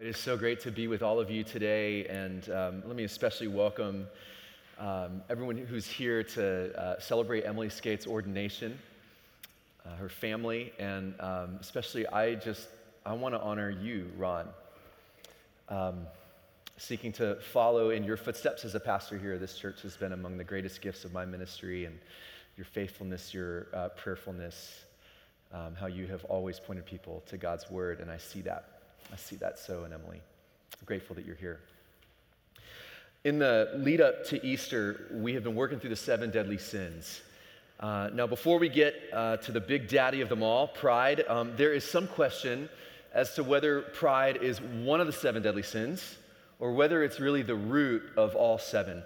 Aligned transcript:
It 0.00 0.06
is 0.06 0.16
so 0.16 0.36
great 0.36 0.60
to 0.60 0.70
be 0.70 0.86
with 0.86 1.02
all 1.02 1.18
of 1.18 1.28
you 1.28 1.42
today, 1.42 2.06
and 2.06 2.48
um, 2.50 2.82
let 2.86 2.94
me 2.94 3.02
especially 3.02 3.48
welcome 3.48 4.06
um, 4.78 5.22
everyone 5.28 5.56
who's 5.56 5.88
here 5.88 6.22
to 6.22 6.80
uh, 6.80 7.00
celebrate 7.00 7.42
Emily 7.42 7.68
Skate's 7.68 8.06
ordination, 8.06 8.78
uh, 9.84 9.96
her 9.96 10.08
family, 10.08 10.72
and 10.78 11.14
um, 11.18 11.58
especially 11.60 12.06
I 12.06 12.36
just 12.36 12.68
I 13.04 13.12
want 13.14 13.34
to 13.34 13.40
honor 13.40 13.70
you, 13.70 14.08
Ron, 14.16 14.46
um, 15.68 16.06
seeking 16.76 17.10
to 17.14 17.34
follow 17.52 17.90
in 17.90 18.04
your 18.04 18.16
footsteps 18.16 18.64
as 18.64 18.76
a 18.76 18.80
pastor 18.80 19.18
here. 19.18 19.36
This 19.36 19.58
church 19.58 19.82
has 19.82 19.96
been 19.96 20.12
among 20.12 20.38
the 20.38 20.44
greatest 20.44 20.80
gifts 20.80 21.04
of 21.04 21.12
my 21.12 21.24
ministry, 21.24 21.86
and 21.86 21.98
your 22.56 22.66
faithfulness, 22.66 23.34
your 23.34 23.66
uh, 23.74 23.88
prayerfulness, 23.96 24.84
um, 25.52 25.74
how 25.74 25.88
you 25.88 26.06
have 26.06 26.24
always 26.26 26.60
pointed 26.60 26.86
people 26.86 27.24
to 27.26 27.36
God's 27.36 27.68
word, 27.68 27.98
and 27.98 28.12
I 28.12 28.18
see 28.18 28.42
that. 28.42 28.77
I 29.12 29.16
see 29.16 29.36
that 29.36 29.58
so 29.58 29.84
in 29.84 29.92
Emily. 29.92 30.20
I'm 30.20 30.86
grateful 30.86 31.16
that 31.16 31.24
you're 31.24 31.36
here. 31.36 31.60
In 33.24 33.38
the 33.38 33.72
lead 33.74 34.00
up 34.00 34.24
to 34.26 34.44
Easter, 34.46 35.06
we 35.12 35.34
have 35.34 35.42
been 35.42 35.54
working 35.54 35.80
through 35.80 35.90
the 35.90 35.96
seven 35.96 36.30
deadly 36.30 36.58
sins. 36.58 37.20
Uh, 37.80 38.10
now, 38.12 38.26
before 38.26 38.58
we 38.58 38.68
get 38.68 38.94
uh, 39.12 39.36
to 39.38 39.52
the 39.52 39.60
big 39.60 39.88
daddy 39.88 40.20
of 40.20 40.28
them 40.28 40.42
all, 40.42 40.68
pride, 40.68 41.24
um, 41.28 41.52
there 41.56 41.72
is 41.72 41.84
some 41.84 42.06
question 42.08 42.68
as 43.12 43.34
to 43.34 43.44
whether 43.44 43.82
pride 43.82 44.36
is 44.42 44.60
one 44.60 45.00
of 45.00 45.06
the 45.06 45.12
seven 45.12 45.42
deadly 45.42 45.62
sins 45.62 46.16
or 46.60 46.72
whether 46.72 47.02
it's 47.02 47.20
really 47.20 47.42
the 47.42 47.54
root 47.54 48.02
of 48.16 48.34
all 48.34 48.58
seven. 48.58 49.02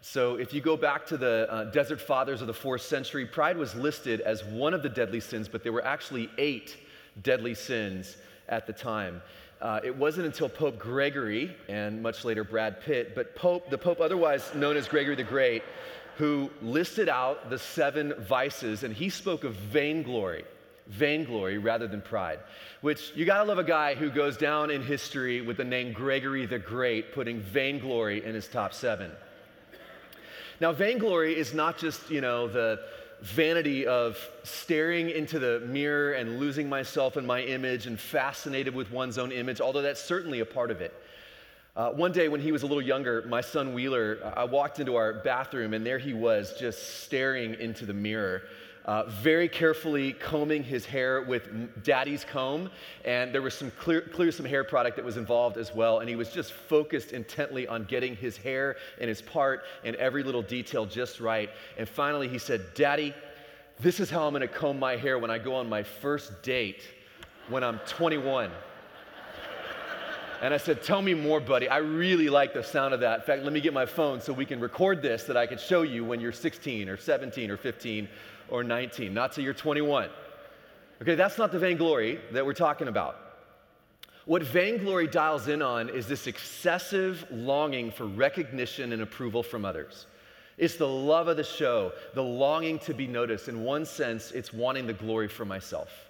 So, 0.00 0.36
if 0.36 0.52
you 0.52 0.60
go 0.60 0.76
back 0.76 1.06
to 1.06 1.16
the 1.16 1.50
uh, 1.50 1.64
Desert 1.70 2.00
Fathers 2.00 2.40
of 2.40 2.46
the 2.46 2.54
fourth 2.54 2.82
century, 2.82 3.26
pride 3.26 3.56
was 3.56 3.74
listed 3.74 4.20
as 4.20 4.44
one 4.44 4.74
of 4.74 4.82
the 4.82 4.88
deadly 4.88 5.20
sins, 5.20 5.48
but 5.48 5.62
there 5.62 5.72
were 5.72 5.84
actually 5.84 6.30
eight 6.38 6.76
deadly 7.22 7.54
sins 7.54 8.16
at 8.48 8.66
the 8.66 8.72
time. 8.72 9.22
Uh, 9.60 9.80
it 9.82 9.96
wasn't 9.96 10.26
until 10.26 10.48
Pope 10.48 10.78
Gregory 10.78 11.56
and 11.68 12.02
much 12.02 12.24
later 12.24 12.44
Brad 12.44 12.80
Pitt, 12.82 13.14
but 13.14 13.34
Pope, 13.34 13.70
the 13.70 13.78
Pope 13.78 14.00
otherwise 14.00 14.54
known 14.54 14.76
as 14.76 14.86
Gregory 14.86 15.16
the 15.16 15.24
Great, 15.24 15.62
who 16.18 16.50
listed 16.62 17.08
out 17.08 17.50
the 17.50 17.58
seven 17.58 18.14
vices, 18.20 18.82
and 18.82 18.94
he 18.94 19.08
spoke 19.08 19.44
of 19.44 19.54
vainglory, 19.54 20.44
vainglory 20.88 21.58
rather 21.58 21.86
than 21.86 22.02
pride. 22.02 22.38
Which 22.82 23.12
you 23.14 23.24
gotta 23.24 23.44
love 23.44 23.58
a 23.58 23.64
guy 23.64 23.94
who 23.94 24.10
goes 24.10 24.36
down 24.36 24.70
in 24.70 24.82
history 24.82 25.40
with 25.40 25.56
the 25.56 25.64
name 25.64 25.92
Gregory 25.92 26.44
the 26.46 26.58
Great, 26.58 27.12
putting 27.12 27.40
vainglory 27.40 28.24
in 28.24 28.34
his 28.34 28.48
top 28.48 28.74
seven. 28.74 29.10
Now, 30.60 30.72
vainglory 30.72 31.36
is 31.36 31.52
not 31.52 31.76
just, 31.76 32.10
you 32.10 32.22
know, 32.22 32.48
the 32.48 32.80
vanity 33.20 33.86
of 33.86 34.18
staring 34.44 35.10
into 35.10 35.38
the 35.38 35.60
mirror 35.60 36.12
and 36.12 36.38
losing 36.38 36.68
myself 36.68 37.16
in 37.16 37.26
my 37.26 37.42
image 37.42 37.86
and 37.86 37.98
fascinated 37.98 38.74
with 38.74 38.90
one's 38.90 39.18
own 39.18 39.32
image, 39.32 39.60
although 39.60 39.82
that's 39.82 40.02
certainly 40.02 40.40
a 40.40 40.46
part 40.46 40.70
of 40.70 40.80
it. 40.80 40.94
Uh, 41.76 41.90
one 41.90 42.10
day 42.10 42.28
when 42.28 42.40
he 42.40 42.52
was 42.52 42.62
a 42.62 42.66
little 42.66 42.82
younger, 42.82 43.22
my 43.28 43.40
son 43.40 43.74
Wheeler, 43.74 44.32
I 44.36 44.44
walked 44.44 44.80
into 44.80 44.96
our 44.96 45.12
bathroom 45.12 45.74
and 45.74 45.84
there 45.84 45.98
he 45.98 46.14
was 46.14 46.54
just 46.58 47.02
staring 47.02 47.54
into 47.54 47.84
the 47.84 47.92
mirror 47.92 48.42
uh, 48.86 49.04
very 49.04 49.48
carefully 49.48 50.12
combing 50.12 50.62
his 50.62 50.86
hair 50.86 51.22
with 51.22 51.82
daddy's 51.82 52.24
comb, 52.24 52.70
and 53.04 53.34
there 53.34 53.42
was 53.42 53.52
some 53.54 53.70
clear, 53.72 54.00
clear 54.00 54.30
some 54.30 54.46
hair 54.46 54.64
product 54.64 54.96
that 54.96 55.04
was 55.04 55.16
involved 55.16 55.58
as 55.58 55.74
well. 55.74 55.98
And 55.98 56.08
he 56.08 56.14
was 56.14 56.30
just 56.30 56.52
focused 56.52 57.12
intently 57.12 57.66
on 57.66 57.84
getting 57.84 58.14
his 58.14 58.36
hair 58.36 58.76
and 59.00 59.08
his 59.08 59.20
part 59.20 59.64
and 59.84 59.96
every 59.96 60.22
little 60.22 60.42
detail 60.42 60.86
just 60.86 61.20
right. 61.20 61.50
And 61.76 61.88
finally, 61.88 62.28
he 62.28 62.38
said, 62.38 62.62
Daddy, 62.74 63.12
this 63.80 64.00
is 64.00 64.08
how 64.08 64.26
I'm 64.26 64.32
gonna 64.32 64.48
comb 64.48 64.78
my 64.78 64.96
hair 64.96 65.18
when 65.18 65.30
I 65.30 65.38
go 65.38 65.54
on 65.54 65.68
my 65.68 65.82
first 65.82 66.42
date 66.42 66.82
when 67.48 67.62
I'm 67.62 67.78
21. 67.86 68.50
And 70.42 70.52
I 70.52 70.56
said, 70.58 70.82
Tell 70.82 71.02
me 71.02 71.14
more, 71.14 71.40
buddy. 71.40 71.68
I 71.68 71.78
really 71.78 72.28
like 72.28 72.54
the 72.54 72.62
sound 72.62 72.94
of 72.94 73.00
that. 73.00 73.20
In 73.20 73.26
fact, 73.26 73.42
let 73.42 73.52
me 73.52 73.60
get 73.60 73.72
my 73.72 73.86
phone 73.86 74.20
so 74.20 74.32
we 74.32 74.46
can 74.46 74.60
record 74.60 75.02
this 75.02 75.24
that 75.24 75.36
I 75.36 75.46
can 75.46 75.58
show 75.58 75.82
you 75.82 76.04
when 76.04 76.20
you're 76.20 76.32
16 76.32 76.88
or 76.88 76.96
17 76.96 77.50
or 77.50 77.56
15 77.56 78.08
or 78.48 78.62
19, 78.62 79.12
not 79.12 79.32
till 79.32 79.44
you're 79.44 79.54
21. 79.54 80.08
Okay, 81.02 81.14
that's 81.14 81.38
not 81.38 81.52
the 81.52 81.58
vainglory 81.58 82.20
that 82.32 82.44
we're 82.44 82.54
talking 82.54 82.88
about. 82.88 83.16
What 84.24 84.42
vainglory 84.42 85.06
dials 85.06 85.46
in 85.46 85.62
on 85.62 85.88
is 85.88 86.08
this 86.08 86.26
excessive 86.26 87.24
longing 87.30 87.90
for 87.90 88.06
recognition 88.06 88.92
and 88.92 89.02
approval 89.02 89.42
from 89.42 89.64
others. 89.64 90.06
It's 90.58 90.76
the 90.76 90.88
love 90.88 91.28
of 91.28 91.36
the 91.36 91.44
show, 91.44 91.92
the 92.14 92.22
longing 92.22 92.78
to 92.80 92.94
be 92.94 93.06
noticed. 93.06 93.48
In 93.48 93.62
one 93.62 93.84
sense, 93.84 94.32
it's 94.32 94.52
wanting 94.52 94.86
the 94.86 94.94
glory 94.94 95.28
for 95.28 95.44
myself. 95.44 96.05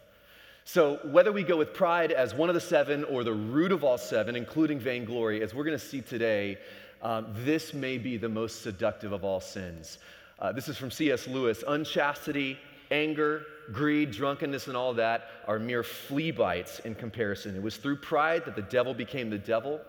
So, 0.68 0.98
whether 1.04 1.30
we 1.30 1.44
go 1.44 1.56
with 1.56 1.72
pride 1.72 2.10
as 2.10 2.34
one 2.34 2.48
of 2.48 2.56
the 2.56 2.60
seven 2.60 3.04
or 3.04 3.22
the 3.22 3.32
root 3.32 3.70
of 3.70 3.84
all 3.84 3.96
seven, 3.96 4.34
including 4.34 4.80
vainglory, 4.80 5.40
as 5.40 5.54
we're 5.54 5.62
going 5.62 5.78
to 5.78 5.84
see 5.84 6.00
today, 6.00 6.58
um, 7.02 7.28
this 7.44 7.72
may 7.72 7.98
be 7.98 8.16
the 8.16 8.28
most 8.28 8.62
seductive 8.62 9.12
of 9.12 9.22
all 9.22 9.38
sins. 9.38 9.98
Uh, 10.40 10.50
this 10.50 10.68
is 10.68 10.76
from 10.76 10.90
C.S. 10.90 11.28
Lewis. 11.28 11.62
Unchastity, 11.68 12.58
anger, 12.90 13.46
greed, 13.72 14.10
drunkenness, 14.10 14.66
and 14.66 14.76
all 14.76 14.92
that 14.94 15.28
are 15.46 15.60
mere 15.60 15.84
flea 15.84 16.32
bites 16.32 16.80
in 16.80 16.96
comparison. 16.96 17.54
It 17.54 17.62
was 17.62 17.76
through 17.76 17.98
pride 17.98 18.44
that 18.44 18.56
the 18.56 18.62
devil 18.62 18.92
became 18.92 19.30
the 19.30 19.38
devil. 19.38 19.80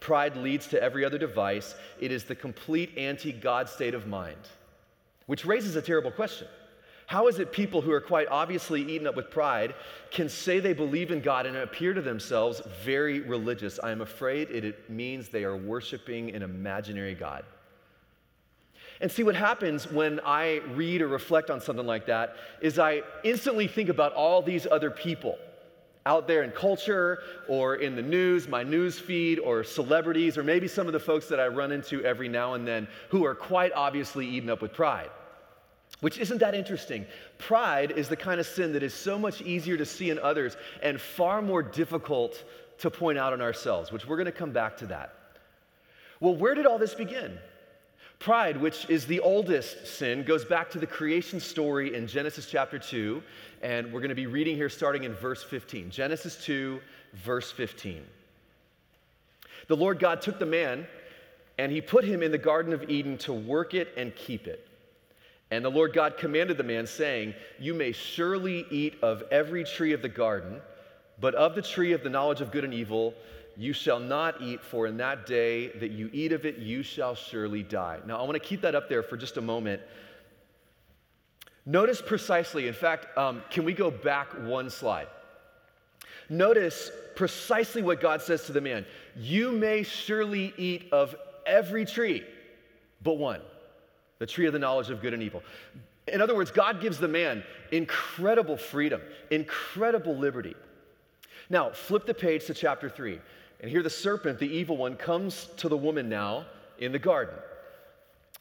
Pride 0.00 0.36
leads 0.36 0.66
to 0.66 0.82
every 0.82 1.04
other 1.04 1.16
device. 1.16 1.76
It 2.00 2.10
is 2.10 2.24
the 2.24 2.34
complete 2.34 2.90
anti 2.98 3.30
God 3.30 3.68
state 3.68 3.94
of 3.94 4.08
mind, 4.08 4.48
which 5.26 5.44
raises 5.44 5.76
a 5.76 5.82
terrible 5.82 6.10
question. 6.10 6.48
How 7.06 7.28
is 7.28 7.38
it 7.38 7.52
people 7.52 7.80
who 7.80 7.92
are 7.92 8.00
quite 8.00 8.28
obviously 8.28 8.82
eaten 8.82 9.06
up 9.06 9.14
with 9.14 9.30
pride 9.30 9.74
can 10.10 10.28
say 10.28 10.58
they 10.58 10.72
believe 10.72 11.10
in 11.10 11.20
God 11.20 11.46
and 11.46 11.56
appear 11.56 11.92
to 11.92 12.00
themselves 12.00 12.62
very 12.82 13.20
religious? 13.20 13.78
I 13.82 13.90
am 13.90 14.00
afraid 14.00 14.50
it 14.50 14.88
means 14.88 15.28
they 15.28 15.44
are 15.44 15.56
worshiping 15.56 16.34
an 16.34 16.42
imaginary 16.42 17.14
God. 17.14 17.44
And 19.00 19.10
see, 19.10 19.22
what 19.22 19.34
happens 19.34 19.90
when 19.90 20.20
I 20.24 20.60
read 20.74 21.02
or 21.02 21.08
reflect 21.08 21.50
on 21.50 21.60
something 21.60 21.86
like 21.86 22.06
that 22.06 22.36
is 22.62 22.78
I 22.78 23.02
instantly 23.22 23.66
think 23.66 23.88
about 23.88 24.14
all 24.14 24.40
these 24.40 24.66
other 24.70 24.90
people 24.90 25.36
out 26.06 26.28
there 26.28 26.42
in 26.42 26.50
culture 26.52 27.18
or 27.48 27.76
in 27.76 27.96
the 27.96 28.02
news, 28.02 28.46
my 28.46 28.62
news 28.62 28.98
feed, 28.98 29.38
or 29.38 29.64
celebrities, 29.64 30.38
or 30.38 30.42
maybe 30.42 30.68
some 30.68 30.86
of 30.86 30.92
the 30.92 31.00
folks 31.00 31.26
that 31.28 31.40
I 31.40 31.48
run 31.48 31.72
into 31.72 32.04
every 32.04 32.28
now 32.28 32.54
and 32.54 32.66
then 32.66 32.86
who 33.08 33.24
are 33.24 33.34
quite 33.34 33.72
obviously 33.72 34.26
eaten 34.26 34.48
up 34.50 34.62
with 34.62 34.72
pride. 34.72 35.10
Which 36.04 36.18
isn't 36.18 36.36
that 36.40 36.54
interesting. 36.54 37.06
Pride 37.38 37.92
is 37.92 38.10
the 38.10 38.16
kind 38.16 38.38
of 38.38 38.46
sin 38.46 38.74
that 38.74 38.82
is 38.82 38.92
so 38.92 39.18
much 39.18 39.40
easier 39.40 39.78
to 39.78 39.86
see 39.86 40.10
in 40.10 40.18
others 40.18 40.54
and 40.82 41.00
far 41.00 41.40
more 41.40 41.62
difficult 41.62 42.44
to 42.80 42.90
point 42.90 43.16
out 43.16 43.32
in 43.32 43.40
ourselves, 43.40 43.90
which 43.90 44.06
we're 44.06 44.18
going 44.18 44.26
to 44.26 44.30
come 44.30 44.50
back 44.50 44.76
to 44.76 44.86
that. 44.88 45.14
Well, 46.20 46.36
where 46.36 46.54
did 46.54 46.66
all 46.66 46.76
this 46.76 46.92
begin? 46.92 47.38
Pride, 48.18 48.60
which 48.60 48.84
is 48.90 49.06
the 49.06 49.20
oldest 49.20 49.86
sin, 49.86 50.24
goes 50.24 50.44
back 50.44 50.68
to 50.72 50.78
the 50.78 50.86
creation 50.86 51.40
story 51.40 51.94
in 51.94 52.06
Genesis 52.06 52.50
chapter 52.50 52.78
2, 52.78 53.22
and 53.62 53.90
we're 53.90 54.00
going 54.00 54.10
to 54.10 54.14
be 54.14 54.26
reading 54.26 54.56
here 54.56 54.68
starting 54.68 55.04
in 55.04 55.14
verse 55.14 55.42
15. 55.42 55.88
Genesis 55.88 56.36
2, 56.44 56.82
verse 57.14 57.50
15. 57.50 58.04
The 59.68 59.76
Lord 59.76 60.00
God 60.00 60.20
took 60.20 60.38
the 60.38 60.44
man 60.44 60.86
and 61.56 61.72
he 61.72 61.80
put 61.80 62.04
him 62.04 62.22
in 62.22 62.30
the 62.30 62.36
Garden 62.36 62.74
of 62.74 62.90
Eden 62.90 63.16
to 63.18 63.32
work 63.32 63.72
it 63.72 63.88
and 63.96 64.14
keep 64.14 64.46
it. 64.46 64.68
And 65.54 65.64
the 65.64 65.70
Lord 65.70 65.92
God 65.92 66.16
commanded 66.16 66.56
the 66.56 66.64
man, 66.64 66.84
saying, 66.84 67.32
You 67.60 67.74
may 67.74 67.92
surely 67.92 68.66
eat 68.70 68.96
of 69.02 69.22
every 69.30 69.62
tree 69.62 69.92
of 69.92 70.02
the 70.02 70.08
garden, 70.08 70.60
but 71.20 71.36
of 71.36 71.54
the 71.54 71.62
tree 71.62 71.92
of 71.92 72.02
the 72.02 72.10
knowledge 72.10 72.40
of 72.40 72.50
good 72.50 72.64
and 72.64 72.74
evil 72.74 73.14
you 73.56 73.72
shall 73.72 74.00
not 74.00 74.42
eat, 74.42 74.60
for 74.64 74.88
in 74.88 74.96
that 74.96 75.26
day 75.26 75.68
that 75.78 75.92
you 75.92 76.10
eat 76.12 76.32
of 76.32 76.44
it, 76.44 76.58
you 76.58 76.82
shall 76.82 77.14
surely 77.14 77.62
die. 77.62 78.00
Now, 78.04 78.18
I 78.18 78.22
want 78.22 78.32
to 78.32 78.40
keep 78.40 78.62
that 78.62 78.74
up 78.74 78.88
there 78.88 79.04
for 79.04 79.16
just 79.16 79.36
a 79.36 79.40
moment. 79.40 79.80
Notice 81.64 82.02
precisely, 82.02 82.66
in 82.66 82.74
fact, 82.74 83.16
um, 83.16 83.42
can 83.50 83.64
we 83.64 83.72
go 83.72 83.92
back 83.92 84.32
one 84.40 84.70
slide? 84.70 85.06
Notice 86.28 86.90
precisely 87.14 87.80
what 87.80 88.00
God 88.00 88.22
says 88.22 88.42
to 88.46 88.52
the 88.52 88.60
man 88.60 88.86
You 89.14 89.52
may 89.52 89.84
surely 89.84 90.52
eat 90.56 90.88
of 90.90 91.14
every 91.46 91.84
tree, 91.84 92.24
but 93.02 93.18
one 93.18 93.40
the 94.18 94.26
tree 94.26 94.46
of 94.46 94.52
the 94.52 94.58
knowledge 94.58 94.90
of 94.90 95.00
good 95.00 95.14
and 95.14 95.22
evil. 95.22 95.42
In 96.06 96.20
other 96.20 96.34
words, 96.34 96.50
God 96.50 96.80
gives 96.80 96.98
the 96.98 97.08
man 97.08 97.42
incredible 97.72 98.56
freedom, 98.56 99.00
incredible 99.30 100.16
liberty. 100.16 100.54
Now, 101.50 101.70
flip 101.70 102.06
the 102.06 102.14
page 102.14 102.46
to 102.46 102.54
chapter 102.54 102.88
3. 102.88 103.20
And 103.60 103.70
here 103.70 103.82
the 103.82 103.90
serpent, 103.90 104.38
the 104.38 104.48
evil 104.48 104.76
one, 104.76 104.96
comes 104.96 105.48
to 105.56 105.68
the 105.68 105.76
woman 105.76 106.08
now 106.08 106.46
in 106.78 106.92
the 106.92 106.98
garden. 106.98 107.34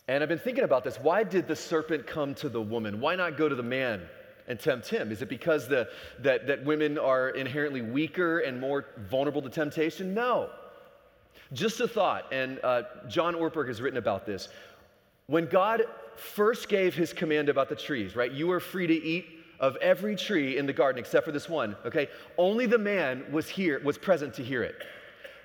And 0.08 0.22
I've 0.22 0.30
been 0.30 0.40
thinking 0.40 0.66
about 0.66 0.84
this. 0.84 0.98
Why 0.98 1.24
did 1.24 1.48
the 1.48 1.56
serpent 1.56 2.06
come 2.06 2.36
to 2.36 2.50
the 2.50 2.62
woman? 2.62 3.00
Why 3.00 3.16
not 3.16 3.38
go 3.38 3.48
to 3.48 3.56
the 3.56 3.64
man 3.64 4.02
and 4.48 4.60
tempt 4.60 4.90
him? 4.90 5.12
Is 5.12 5.22
it 5.22 5.30
because 5.30 5.68
the, 5.68 5.88
that, 6.20 6.48
that 6.48 6.66
women 6.66 6.98
are 6.98 7.30
inherently 7.30 7.82
weaker 7.82 8.40
and 8.40 8.60
more 8.60 8.86
vulnerable 9.10 9.42
to 9.42 9.50
temptation? 9.50 10.14
No. 10.14 10.50
Just 11.54 11.80
a 11.80 11.88
thought, 11.88 12.34
and 12.34 12.60
uh, 12.64 12.84
John 13.08 13.36
Ortberg 13.36 13.68
has 13.68 13.80
written 13.80 13.98
about 13.98 14.26
this. 14.26 14.50
When 15.28 15.46
God 15.48 15.84
first 16.16 16.70
gave 16.70 16.94
his 16.94 17.14
command 17.14 17.50
about 17.50 17.70
the 17.70 17.76
trees, 17.76 18.16
right? 18.16 18.32
You 18.32 18.52
are 18.52 18.60
free 18.60 18.88
to 18.88 18.94
eat 18.94 19.26
of 19.60 19.76
every 19.78 20.16
tree 20.16 20.58
in 20.58 20.66
the 20.66 20.74
garden 20.74 21.00
except 21.00 21.26
for 21.26 21.32
this 21.32 21.48
one, 21.48 21.76
okay? 21.86 22.10
Only 22.38 22.66
the 22.66 22.78
man 22.78 23.24
was 23.32 23.48
here, 23.48 23.82
was 23.84 23.98
present 23.98 24.34
to 24.36 24.44
hear 24.44 24.64
it. 24.64 24.84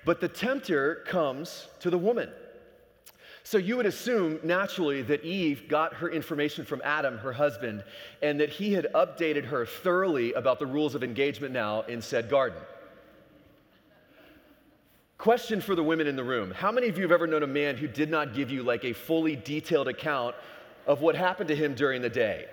But 0.05 0.19
the 0.19 0.27
tempter 0.27 1.03
comes 1.05 1.67
to 1.79 1.89
the 1.89 1.97
woman. 1.97 2.29
So 3.43 3.57
you 3.57 3.77
would 3.77 3.85
assume 3.85 4.39
naturally 4.43 5.01
that 5.03 5.23
Eve 5.23 5.67
got 5.67 5.93
her 5.95 6.09
information 6.09 6.65
from 6.65 6.81
Adam, 6.83 7.17
her 7.17 7.31
husband, 7.33 7.83
and 8.21 8.39
that 8.39 8.49
he 8.49 8.73
had 8.73 8.87
updated 8.93 9.45
her 9.45 9.65
thoroughly 9.65 10.33
about 10.33 10.59
the 10.59 10.67
rules 10.67 10.93
of 10.93 11.03
engagement 11.03 11.53
now 11.53 11.81
in 11.83 12.01
said 12.01 12.29
garden. 12.29 12.61
Question 15.19 15.59
for 15.59 15.75
the 15.75 15.83
women 15.83 16.07
in 16.07 16.15
the 16.15 16.23
room 16.23 16.51
How 16.51 16.71
many 16.71 16.87
of 16.87 16.97
you 16.97 17.03
have 17.03 17.11
ever 17.11 17.27
known 17.27 17.43
a 17.43 17.47
man 17.47 17.75
who 17.75 17.87
did 17.87 18.09
not 18.09 18.33
give 18.33 18.49
you 18.49 18.63
like 18.63 18.85
a 18.85 18.93
fully 18.93 19.35
detailed 19.35 19.89
account 19.89 20.33
of 20.87 21.01
what 21.01 21.13
happened 21.13 21.49
to 21.49 21.55
him 21.55 21.75
during 21.75 22.01
the 22.01 22.09
day? 22.09 22.45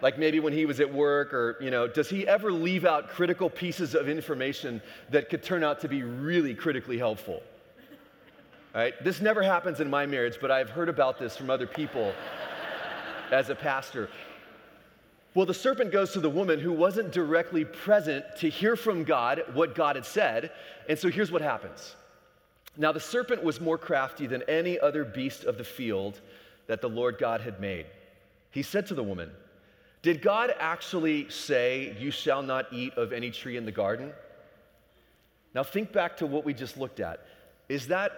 Like 0.00 0.18
maybe 0.18 0.38
when 0.38 0.52
he 0.52 0.66
was 0.66 0.78
at 0.78 0.92
work, 0.92 1.34
or, 1.34 1.56
you 1.60 1.70
know, 1.70 1.88
does 1.88 2.08
he 2.08 2.28
ever 2.28 2.52
leave 2.52 2.84
out 2.84 3.08
critical 3.08 3.50
pieces 3.50 3.96
of 3.96 4.08
information 4.08 4.80
that 5.10 5.28
could 5.28 5.42
turn 5.42 5.64
out 5.64 5.80
to 5.80 5.88
be 5.88 6.04
really 6.04 6.54
critically 6.54 6.96
helpful? 6.96 7.42
Right? 8.72 8.94
This 9.02 9.20
never 9.20 9.42
happens 9.42 9.80
in 9.80 9.90
my 9.90 10.06
marriage, 10.06 10.38
but 10.40 10.52
I've 10.52 10.70
heard 10.70 10.88
about 10.88 11.18
this 11.18 11.36
from 11.36 11.50
other 11.50 11.66
people 11.66 12.14
as 13.32 13.50
a 13.50 13.54
pastor. 13.56 14.10
Well, 15.36 15.44
the 15.44 15.52
serpent 15.52 15.92
goes 15.92 16.12
to 16.12 16.20
the 16.20 16.30
woman 16.30 16.60
who 16.60 16.72
wasn't 16.72 17.12
directly 17.12 17.66
present 17.66 18.24
to 18.38 18.48
hear 18.48 18.74
from 18.74 19.04
God 19.04 19.42
what 19.52 19.74
God 19.74 19.96
had 19.96 20.06
said. 20.06 20.50
And 20.88 20.98
so 20.98 21.10
here's 21.10 21.30
what 21.30 21.42
happens. 21.42 21.94
Now, 22.78 22.90
the 22.90 23.00
serpent 23.00 23.44
was 23.44 23.60
more 23.60 23.76
crafty 23.76 24.26
than 24.26 24.42
any 24.48 24.80
other 24.80 25.04
beast 25.04 25.44
of 25.44 25.58
the 25.58 25.62
field 25.62 26.22
that 26.68 26.80
the 26.80 26.88
Lord 26.88 27.18
God 27.18 27.42
had 27.42 27.60
made. 27.60 27.84
He 28.50 28.62
said 28.62 28.86
to 28.86 28.94
the 28.94 29.02
woman, 29.02 29.30
Did 30.00 30.22
God 30.22 30.54
actually 30.58 31.28
say, 31.28 31.94
You 32.00 32.10
shall 32.10 32.40
not 32.40 32.72
eat 32.72 32.94
of 32.94 33.12
any 33.12 33.30
tree 33.30 33.58
in 33.58 33.66
the 33.66 33.72
garden? 33.72 34.12
Now, 35.54 35.64
think 35.64 35.92
back 35.92 36.16
to 36.16 36.26
what 36.26 36.46
we 36.46 36.54
just 36.54 36.78
looked 36.78 36.98
at. 36.98 37.20
Is 37.68 37.88
that 37.88 38.12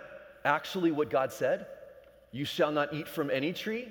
actually 0.44 0.92
what 0.92 1.10
God 1.10 1.32
said? 1.32 1.66
You 2.30 2.44
shall 2.44 2.70
not 2.70 2.94
eat 2.94 3.08
from 3.08 3.28
any 3.28 3.52
tree? 3.52 3.88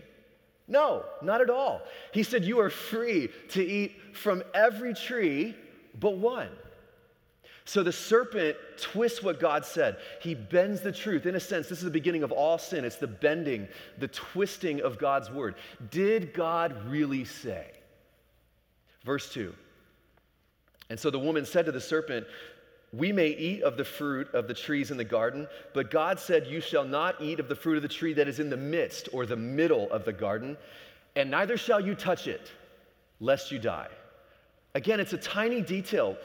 No, 0.68 1.06
not 1.22 1.42
at 1.42 1.50
all. 1.50 1.82
He 2.12 2.24
said, 2.24 2.44
You 2.44 2.60
are 2.60 2.70
free 2.70 3.30
to 3.50 3.64
eat 3.64 3.96
from 4.14 4.44
every 4.54 4.94
tree 4.94 5.56
but 6.00 6.18
one. 6.18 6.50
So 7.68 7.84
the 7.84 7.92
serpent 7.92 8.56
twists 8.78 9.22
what 9.22 9.42
God 9.42 9.66
said. 9.66 9.98
He 10.22 10.34
bends 10.34 10.80
the 10.80 10.92
truth. 10.92 11.26
In 11.26 11.36
a 11.36 11.40
sense, 11.40 11.68
this 11.68 11.80
is 11.80 11.84
the 11.84 11.90
beginning 11.90 12.24
of 12.24 12.32
all 12.32 12.58
sin. 12.58 12.86
It's 12.86 12.96
the 12.96 13.08
bending, 13.08 13.68
the 13.98 14.08
twisting 14.08 14.82
of 14.82 14.98
God's 14.98 15.30
word. 15.30 15.56
Did 15.92 16.34
God 16.34 16.86
really 16.88 17.26
say? 17.26 17.72
Verse 19.04 19.32
2. 19.34 19.54
And 20.90 20.98
so 20.98 21.10
the 21.10 21.20
woman 21.20 21.46
said 21.46 21.66
to 21.66 21.74
the 21.74 21.82
serpent, 21.82 22.26
we 22.94 23.12
may 23.12 23.30
eat 23.30 23.64
of 23.64 23.76
the 23.76 23.84
fruit 23.84 24.34
of 24.34 24.48
the 24.48 24.54
trees 24.54 24.92
in 24.92 24.98
the 24.98 25.04
garden, 25.04 25.48
but 25.74 25.92
God 25.92 26.20
said, 26.20 26.48
You 26.48 26.62
shall 26.62 26.86
not 26.86 27.22
eat 27.22 27.40
of 27.40 27.50
the 27.50 27.56
fruit 27.56 27.76
of 27.76 27.82
the 27.82 27.90
tree 27.90 28.14
that 28.14 28.28
is 28.28 28.40
in 28.40 28.50
the 28.50 28.58
midst 28.58 29.10
or 29.12 29.26
the 29.26 29.36
middle 29.36 29.92
of 29.92 30.06
the 30.06 30.14
garden, 30.14 30.58
and 31.16 31.30
neither 31.30 31.58
shall 31.58 31.82
you 31.82 31.96
touch 31.96 32.28
it, 32.28 32.52
lest 33.20 33.52
you 33.52 33.60
die. 33.60 33.88
Again, 34.74 35.00
it's 35.00 35.14
a 35.14 35.18
tiny 35.18 35.62
detail, 35.62 36.18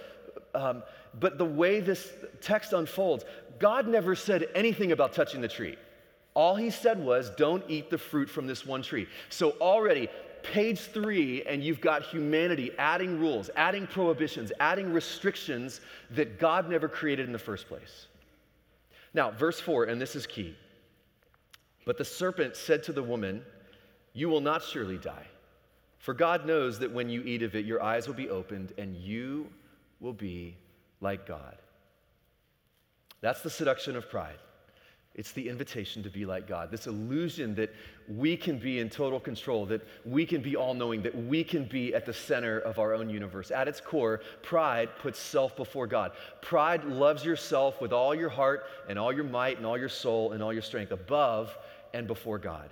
um, 0.55 0.83
but 1.19 1.37
the 1.37 1.45
way 1.45 1.81
this 1.81 2.13
text 2.41 2.73
unfolds, 2.73 3.25
God 3.59 3.89
never 3.89 4.15
said 4.15 4.49
anything 4.55 4.93
about 4.93 5.15
touching 5.15 5.41
the 5.41 5.49
tree. 5.49 5.77
All 6.35 6.55
he 6.55 6.71
said 6.71 6.99
was, 6.99 7.31
Don't 7.31 7.65
eat 7.69 7.91
the 7.91 7.99
fruit 7.99 8.31
from 8.31 8.47
this 8.47 8.65
one 8.65 8.83
tree. 8.83 9.09
So 9.31 9.51
already, 9.61 10.09
page 10.43 10.81
three, 10.81 11.43
and 11.45 11.63
you've 11.63 11.81
got 11.81 12.03
humanity 12.03 12.73
adding 12.79 13.19
rules, 13.19 13.51
adding 13.57 13.87
prohibitions, 13.87 14.53
adding 14.61 14.93
restrictions 14.93 15.81
that 16.11 16.39
God 16.39 16.69
never 16.69 16.89
created 16.89 17.27
in 17.27 17.33
the 17.33 17.39
first 17.39 17.69
place. 17.69 18.07
Now, 19.15 19.31
verse 19.31 19.61
four, 19.61 19.85
and 19.85 20.01
this 20.01 20.17
is 20.17 20.27
key. 20.27 20.57
But 21.85 21.99
the 21.99 22.05
serpent 22.05 22.57
said 22.57 22.83
to 22.85 22.93
the 22.93 23.03
woman, 23.03 23.43
You 24.13 24.29
will 24.29 24.41
not 24.41 24.63
surely 24.63 24.99
die. 24.99 25.27
For 25.99 26.15
God 26.15 26.47
knows 26.47 26.79
that 26.81 26.93
when 26.93 27.09
you 27.09 27.23
eat 27.23 27.43
of 27.43 27.55
it, 27.55 27.65
your 27.65 27.83
eyes 27.83 28.07
will 28.07 28.15
be 28.15 28.29
opened 28.29 28.73
and 28.77 28.97
you 28.97 29.49
will 30.01 30.13
be 30.13 30.57
like 31.01 31.27
God. 31.27 31.57
That's 33.21 33.43
the 33.43 33.51
seduction 33.51 33.95
of 33.97 34.11
pride. 34.11 34.39
It's 35.15 35.33
the 35.33 35.49
invitation 35.49 36.03
to 36.05 36.11
be 36.11 36.25
like 36.25 36.49
God. 36.49 36.71
This 36.71 36.87
illusion 36.87 37.55
that 37.57 37.75
we 38.09 38.35
can 38.35 38.59
be 38.59 38.79
in 38.79 38.89
total 38.89 39.21
control, 39.21 39.67
that 39.67 39.83
we 40.07 40.25
can 40.25 40.41
be 40.41 40.57
all 40.57 40.73
knowing, 40.73 41.03
that 41.03 41.15
we 41.15 41.45
can 41.45 41.65
be 41.65 41.95
at 41.95 42.07
the 42.07 42.15
center 42.15 42.59
of 42.61 42.79
our 42.79 42.95
own 42.95 43.11
universe. 43.11 43.51
At 43.51 43.69
its 43.69 43.79
core, 43.79 44.23
pride 44.43 44.89
puts 44.99 45.19
self 45.19 45.55
before 45.55 45.87
God. 45.87 46.13
Pride 46.41 46.85
loves 46.85 47.27
yourself 47.27 47.79
with 47.81 47.93
all 47.93 48.15
your 48.15 48.31
heart 48.31 48.65
and 48.89 48.99
all 48.99 49.13
your 49.13 49.25
might 49.25 49.59
and 49.59 49.67
all 49.67 49.77
your 49.77 49.91
soul 49.91 50.33
and 50.33 50.43
all 50.43 50.53
your 50.53 50.63
strength 50.63 50.93
above 50.93 51.57
and 51.93 52.07
before 52.07 52.39
God. 52.39 52.71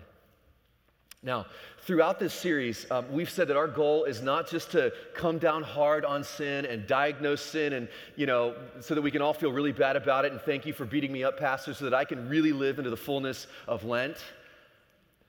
Now, 1.22 1.44
throughout 1.80 2.18
this 2.18 2.32
series, 2.32 2.90
um, 2.90 3.12
we've 3.12 3.28
said 3.28 3.48
that 3.48 3.56
our 3.56 3.68
goal 3.68 4.04
is 4.04 4.22
not 4.22 4.48
just 4.48 4.70
to 4.70 4.90
come 5.14 5.38
down 5.38 5.62
hard 5.62 6.06
on 6.06 6.24
sin 6.24 6.64
and 6.64 6.86
diagnose 6.86 7.42
sin 7.42 7.74
and, 7.74 7.88
you 8.16 8.24
know, 8.24 8.54
so 8.80 8.94
that 8.94 9.02
we 9.02 9.10
can 9.10 9.20
all 9.20 9.34
feel 9.34 9.52
really 9.52 9.72
bad 9.72 9.96
about 9.96 10.24
it 10.24 10.32
and 10.32 10.40
thank 10.40 10.64
you 10.64 10.72
for 10.72 10.86
beating 10.86 11.12
me 11.12 11.22
up, 11.22 11.38
Pastor, 11.38 11.74
so 11.74 11.84
that 11.84 11.92
I 11.92 12.06
can 12.06 12.26
really 12.30 12.52
live 12.52 12.78
into 12.78 12.88
the 12.88 12.96
fullness 12.96 13.48
of 13.68 13.84
Lent. 13.84 14.16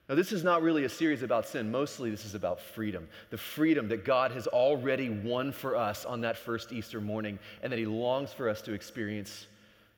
Now, 0.08 0.14
this 0.14 0.32
is 0.32 0.42
not 0.42 0.62
really 0.62 0.84
a 0.84 0.88
series 0.88 1.22
about 1.22 1.46
sin. 1.46 1.70
Mostly, 1.70 2.10
this 2.10 2.24
is 2.24 2.34
about 2.34 2.58
freedom 2.60 3.06
the 3.30 3.38
freedom 3.38 3.88
that 3.88 4.04
God 4.04 4.32
has 4.32 4.46
already 4.46 5.10
won 5.10 5.52
for 5.52 5.76
us 5.76 6.06
on 6.06 6.22
that 6.22 6.38
first 6.38 6.72
Easter 6.72 7.02
morning 7.02 7.38
and 7.62 7.70
that 7.70 7.78
He 7.78 7.86
longs 7.86 8.32
for 8.32 8.48
us 8.48 8.62
to 8.62 8.72
experience 8.72 9.46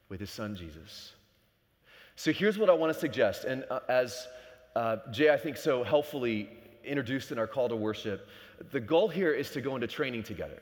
with 0.08 0.20
His 0.20 0.30
Son, 0.30 0.56
Jesus. 0.56 1.12
So, 2.16 2.32
here's 2.32 2.58
what 2.58 2.68
I 2.68 2.74
want 2.74 2.92
to 2.92 2.98
suggest. 2.98 3.44
And 3.44 3.64
uh, 3.70 3.80
as 3.88 4.28
uh, 4.76 4.96
Jay, 5.10 5.30
I 5.30 5.36
think, 5.36 5.56
so 5.56 5.84
helpfully 5.84 6.48
introduced 6.84 7.32
in 7.32 7.38
our 7.38 7.46
call 7.46 7.68
to 7.68 7.76
worship. 7.76 8.28
The 8.70 8.80
goal 8.80 9.08
here 9.08 9.32
is 9.32 9.50
to 9.50 9.60
go 9.60 9.74
into 9.74 9.86
training 9.86 10.22
together. 10.22 10.60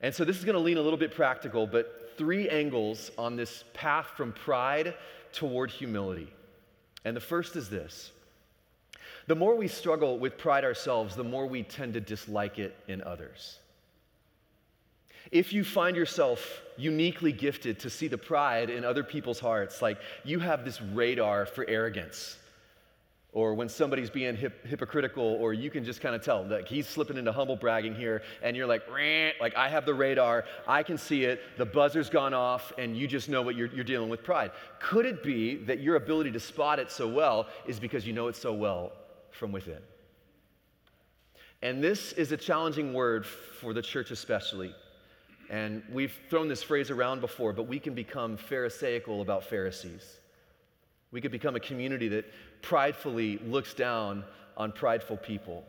And 0.00 0.14
so 0.14 0.24
this 0.24 0.36
is 0.36 0.44
going 0.44 0.54
to 0.54 0.60
lean 0.60 0.76
a 0.76 0.82
little 0.82 0.98
bit 0.98 1.14
practical, 1.14 1.66
but 1.66 2.12
three 2.16 2.48
angles 2.48 3.10
on 3.16 3.36
this 3.36 3.64
path 3.72 4.06
from 4.16 4.32
pride 4.32 4.94
toward 5.32 5.70
humility. 5.70 6.32
And 7.04 7.16
the 7.16 7.20
first 7.20 7.56
is 7.56 7.68
this 7.68 8.12
the 9.26 9.34
more 9.34 9.56
we 9.56 9.68
struggle 9.68 10.18
with 10.18 10.38
pride 10.38 10.64
ourselves, 10.64 11.16
the 11.16 11.24
more 11.24 11.46
we 11.46 11.62
tend 11.62 11.94
to 11.94 12.00
dislike 12.00 12.58
it 12.58 12.76
in 12.86 13.02
others. 13.02 13.58
If 15.32 15.52
you 15.52 15.64
find 15.64 15.96
yourself 15.96 16.62
uniquely 16.76 17.32
gifted 17.32 17.80
to 17.80 17.90
see 17.90 18.06
the 18.06 18.18
pride 18.18 18.70
in 18.70 18.84
other 18.84 19.02
people's 19.02 19.40
hearts, 19.40 19.82
like 19.82 19.98
you 20.22 20.38
have 20.38 20.64
this 20.64 20.80
radar 20.80 21.46
for 21.46 21.68
arrogance, 21.68 22.38
or 23.36 23.52
when 23.52 23.68
somebody's 23.68 24.08
being 24.08 24.34
hip, 24.34 24.66
hypocritical, 24.66 25.22
or 25.22 25.52
you 25.52 25.68
can 25.68 25.84
just 25.84 26.00
kind 26.00 26.14
of 26.14 26.22
tell, 26.22 26.42
like 26.46 26.66
he's 26.66 26.88
slipping 26.88 27.18
into 27.18 27.30
humble 27.30 27.54
bragging 27.54 27.94
here, 27.94 28.22
and 28.42 28.56
you're 28.56 28.66
like, 28.66 28.88
like 29.38 29.54
I 29.54 29.68
have 29.68 29.84
the 29.84 29.92
radar, 29.92 30.46
I 30.66 30.82
can 30.82 30.96
see 30.96 31.24
it, 31.24 31.42
the 31.58 31.66
buzzer's 31.66 32.08
gone 32.08 32.32
off, 32.32 32.72
and 32.78 32.96
you 32.96 33.06
just 33.06 33.28
know 33.28 33.42
what 33.42 33.54
you're, 33.54 33.66
you're 33.66 33.84
dealing 33.84 34.08
with 34.08 34.24
pride. 34.24 34.52
Could 34.80 35.04
it 35.04 35.22
be 35.22 35.56
that 35.66 35.80
your 35.80 35.96
ability 35.96 36.30
to 36.30 36.40
spot 36.40 36.78
it 36.78 36.90
so 36.90 37.06
well 37.06 37.46
is 37.66 37.78
because 37.78 38.06
you 38.06 38.14
know 38.14 38.28
it 38.28 38.36
so 38.36 38.54
well 38.54 38.92
from 39.32 39.52
within? 39.52 39.82
And 41.60 41.84
this 41.84 42.12
is 42.12 42.32
a 42.32 42.38
challenging 42.38 42.94
word 42.94 43.26
for 43.26 43.74
the 43.74 43.82
church, 43.82 44.12
especially. 44.12 44.74
And 45.50 45.82
we've 45.92 46.16
thrown 46.30 46.48
this 46.48 46.62
phrase 46.62 46.90
around 46.90 47.20
before, 47.20 47.52
but 47.52 47.68
we 47.68 47.80
can 47.80 47.92
become 47.92 48.38
Pharisaical 48.38 49.20
about 49.20 49.44
Pharisees. 49.44 50.20
We 51.12 51.20
could 51.20 51.32
become 51.32 51.56
a 51.56 51.60
community 51.60 52.08
that 52.08 52.24
pridefully 52.62 53.38
looks 53.38 53.74
down 53.74 54.24
on 54.56 54.72
prideful 54.72 55.16
people. 55.16 55.64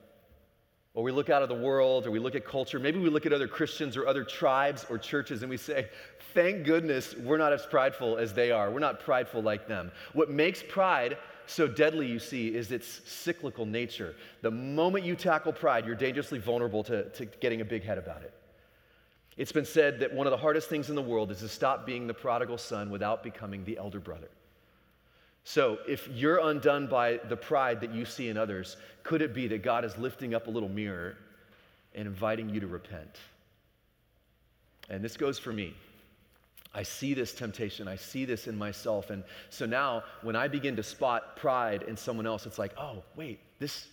Or 0.93 1.03
we 1.03 1.11
look 1.11 1.29
out 1.29 1.43
of 1.43 1.49
the 1.49 1.55
world 1.55 2.07
or 2.07 2.11
we 2.11 2.17
look 2.17 2.33
at 2.33 2.43
culture. 2.43 2.79
Maybe 2.79 2.97
we 2.97 3.09
look 3.09 3.27
at 3.27 3.33
other 3.33 3.47
Christians 3.47 3.95
or 3.95 4.07
other 4.07 4.23
tribes 4.23 4.85
or 4.89 4.97
churches 4.97 5.43
and 5.43 5.49
we 5.49 5.57
say, 5.57 5.89
thank 6.33 6.65
goodness 6.65 7.15
we're 7.15 7.37
not 7.37 7.53
as 7.53 7.65
prideful 7.67 8.17
as 8.17 8.33
they 8.33 8.49
are. 8.51 8.71
We're 8.71 8.79
not 8.79 8.99
prideful 8.99 9.43
like 9.43 9.67
them. 9.67 9.91
What 10.13 10.31
makes 10.31 10.63
pride 10.67 11.17
so 11.45 11.67
deadly, 11.67 12.07
you 12.07 12.19
see, 12.19 12.53
is 12.53 12.71
its 12.71 13.01
cyclical 13.05 13.65
nature. 13.65 14.15
The 14.41 14.51
moment 14.51 15.05
you 15.05 15.15
tackle 15.15 15.53
pride, 15.53 15.85
you're 15.85 15.95
dangerously 15.95 16.39
vulnerable 16.39 16.83
to, 16.85 17.09
to 17.11 17.25
getting 17.25 17.61
a 17.61 17.65
big 17.65 17.83
head 17.83 17.97
about 17.97 18.23
it. 18.23 18.33
It's 19.37 19.51
been 19.51 19.65
said 19.65 19.99
that 19.99 20.13
one 20.13 20.25
of 20.25 20.31
the 20.31 20.37
hardest 20.37 20.67
things 20.67 20.89
in 20.89 20.95
the 20.95 21.01
world 21.01 21.31
is 21.31 21.39
to 21.39 21.47
stop 21.47 21.85
being 21.85 22.07
the 22.07 22.13
prodigal 22.13 22.57
son 22.57 22.89
without 22.89 23.23
becoming 23.23 23.63
the 23.63 23.77
elder 23.77 23.99
brother. 23.99 24.29
So, 25.49 25.77
if 25.87 26.09
you're 26.09 26.39
undone 26.39 26.87
by 26.87 27.21
the 27.29 27.37
pride 27.37 27.79
that 27.79 27.93
you 27.93 28.03
see 28.03 28.27
in 28.27 28.35
others, 28.35 28.75
could 29.03 29.21
it 29.21 29.33
be 29.33 29.47
that 29.47 29.63
God 29.63 29.85
is 29.85 29.97
lifting 29.97 30.35
up 30.35 30.47
a 30.47 30.49
little 30.49 30.67
mirror 30.67 31.15
and 31.95 32.05
inviting 32.05 32.49
you 32.49 32.59
to 32.59 32.67
repent? 32.67 33.15
And 34.89 35.01
this 35.01 35.15
goes 35.15 35.39
for 35.39 35.53
me. 35.53 35.73
I 36.73 36.83
see 36.83 37.13
this 37.13 37.33
temptation. 37.33 37.87
I 37.87 37.95
see 37.95 38.25
this 38.25 38.47
in 38.47 38.57
myself. 38.57 39.09
And 39.09 39.23
so 39.49 39.65
now, 39.65 40.03
when 40.21 40.35
I 40.35 40.49
begin 40.49 40.75
to 40.75 40.83
spot 40.83 41.37
pride 41.37 41.83
in 41.83 41.95
someone 41.95 42.27
else, 42.27 42.45
it's 42.45 42.59
like, 42.59 42.73
oh, 42.77 43.01
wait, 43.15 43.39
this, 43.57 43.87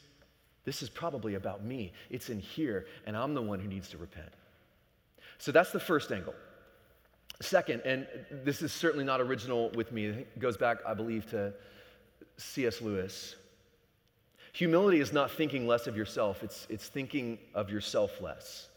this 0.65 0.83
is 0.83 0.89
probably 0.89 1.37
about 1.37 1.63
me. 1.65 1.93
It's 2.11 2.31
in 2.31 2.41
here, 2.41 2.87
and 3.07 3.17
I'm 3.17 3.33
the 3.33 3.43
one 3.43 3.61
who 3.61 3.69
needs 3.69 3.89
to 3.91 3.97
repent. 3.97 4.33
So 5.39 5.53
that's 5.53 5.71
the 5.71 5.79
first 5.79 6.11
angle. 6.11 6.35
Second, 7.41 7.83
and 7.85 8.07
this 8.31 8.62
is 8.62 8.73
certainly 8.73 9.05
not 9.05 9.21
original 9.21 9.71
with 9.71 9.93
me, 9.93 10.07
it 10.07 10.38
goes 10.38 10.57
back, 10.57 10.79
I 10.87 10.95
believe, 10.95 11.29
to 11.31 11.53
C.S. 12.37 12.81
Lewis. 12.81 13.37
Humility 14.53 15.00
is 15.00 15.12
not 15.12 15.33
thinking 15.33 15.67
less 15.67 15.87
of 15.87 15.97
yourself, 15.97 16.43
it's, 16.43 16.67
it's 16.71 16.87
thinking 16.87 17.38
of 17.55 17.71
yourself 17.71 18.21
less. 18.21 18.69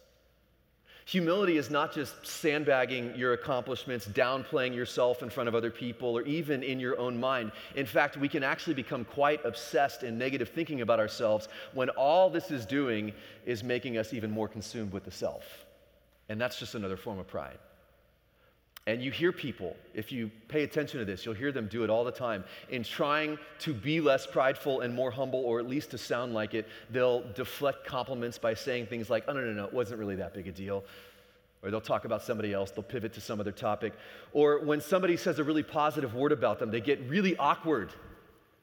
Humility 1.06 1.58
is 1.58 1.70
not 1.70 1.94
just 1.94 2.28
sandbagging 2.28 3.16
your 3.16 3.32
accomplishments, 3.32 4.06
downplaying 4.08 4.76
yourself 4.76 5.24
in 5.24 5.30
front 5.30 5.48
of 5.48 5.56
other 5.56 5.72
people, 5.72 6.18
or 6.18 6.24
even 6.24 6.64
in 6.64 6.82
your 6.82 7.00
own 7.00 7.18
mind. 7.18 7.54
In 7.76 7.86
fact, 7.86 8.18
we 8.18 8.28
can 8.28 8.44
actually 8.44 8.74
become 8.74 9.06
quite 9.06 9.40
obsessed 9.46 10.04
in 10.04 10.18
negative 10.18 10.50
thinking 10.50 10.82
about 10.82 11.00
ourselves 11.00 11.48
when 11.74 11.88
all 11.92 12.30
this 12.30 12.52
is 12.52 12.66
doing 12.66 13.14
is 13.46 13.64
making 13.64 13.98
us 13.98 14.14
even 14.14 14.30
more 14.30 14.50
consumed 14.50 14.92
with 14.92 15.06
the 15.06 15.12
self. 15.12 15.66
And 16.28 16.42
that's 16.42 16.60
just 16.60 16.76
another 16.76 16.98
form 16.98 17.20
of 17.20 17.28
pride. 17.28 17.60
And 18.88 19.02
you 19.02 19.12
hear 19.12 19.34
people, 19.34 19.76
if 19.94 20.14
you 20.14 20.32
pay 20.48 20.64
attention 20.64 21.00
to 21.00 21.06
this, 21.06 21.26
you'll 21.26 21.36
hear 21.36 21.52
them 21.52 21.68
do 21.68 21.84
it 21.84 21.90
all 21.90 22.06
the 22.06 22.12
time. 22.12 22.46
In 22.70 22.84
trying 22.84 23.38
to 23.60 23.74
be 23.74 24.00
less 24.00 24.26
prideful 24.26 24.80
and 24.80 24.96
more 24.96 25.12
humble, 25.12 25.42
or 25.42 25.60
at 25.60 25.68
least 25.68 25.92
to 25.92 25.98
sound 25.98 26.34
like 26.34 26.54
it, 26.54 26.66
they'll 26.90 27.22
deflect 27.34 27.86
compliments 27.86 28.38
by 28.38 28.54
saying 28.54 28.86
things 28.86 29.10
like, 29.10 29.26
oh, 29.28 29.34
no, 29.34 29.42
no, 29.42 29.52
no, 29.52 29.66
it 29.66 29.74
wasn't 29.74 30.00
really 30.00 30.16
that 30.16 30.34
big 30.34 30.48
a 30.48 30.54
deal. 30.54 30.86
Or 31.62 31.70
they'll 31.70 31.82
talk 31.82 32.06
about 32.06 32.24
somebody 32.24 32.54
else, 32.54 32.72
they'll 32.72 32.82
pivot 32.82 33.12
to 33.16 33.22
some 33.22 33.42
other 33.42 33.52
topic. 33.52 33.92
Or 34.32 34.64
when 34.64 34.80
somebody 34.80 35.18
says 35.18 35.38
a 35.38 35.44
really 35.44 35.64
positive 35.64 36.16
word 36.16 36.32
about 36.32 36.58
them, 36.58 36.72
they 36.72 36.80
get 36.80 37.02
really 37.10 37.36
awkward, 37.36 37.92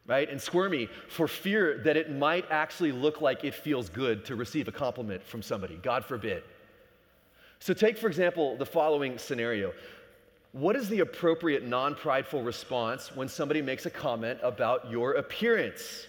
right, 0.07 0.31
and 0.31 0.41
squirmy 0.41 0.89
for 1.07 1.29
fear 1.29 1.83
that 1.85 1.99
it 1.99 2.11
might 2.11 2.47
actually 2.51 2.93
look 2.93 3.21
like 3.21 3.45
it 3.45 3.53
feels 3.53 3.91
good 3.91 4.25
to 4.25 4.37
receive 4.37 4.69
a 4.69 4.73
compliment 4.73 5.23
from 5.23 5.43
somebody. 5.43 5.79
God 5.83 6.03
forbid. 6.03 6.45
So, 7.65 7.73
take, 7.73 7.97
for 7.97 8.09
example, 8.09 8.59
the 8.59 8.67
following 8.67 9.17
scenario 9.17 9.73
what 10.55 10.77
is 10.77 10.89
the 10.89 11.01
appropriate 11.01 11.65
non 11.65 11.97
prideful 11.97 12.41
response 12.41 13.11
when 13.17 13.29
somebody 13.29 13.61
makes 13.61 13.87
a 13.87 13.91
comment 13.91 14.39
about 14.41 14.89
your 14.89 15.15
appearance? 15.15 16.07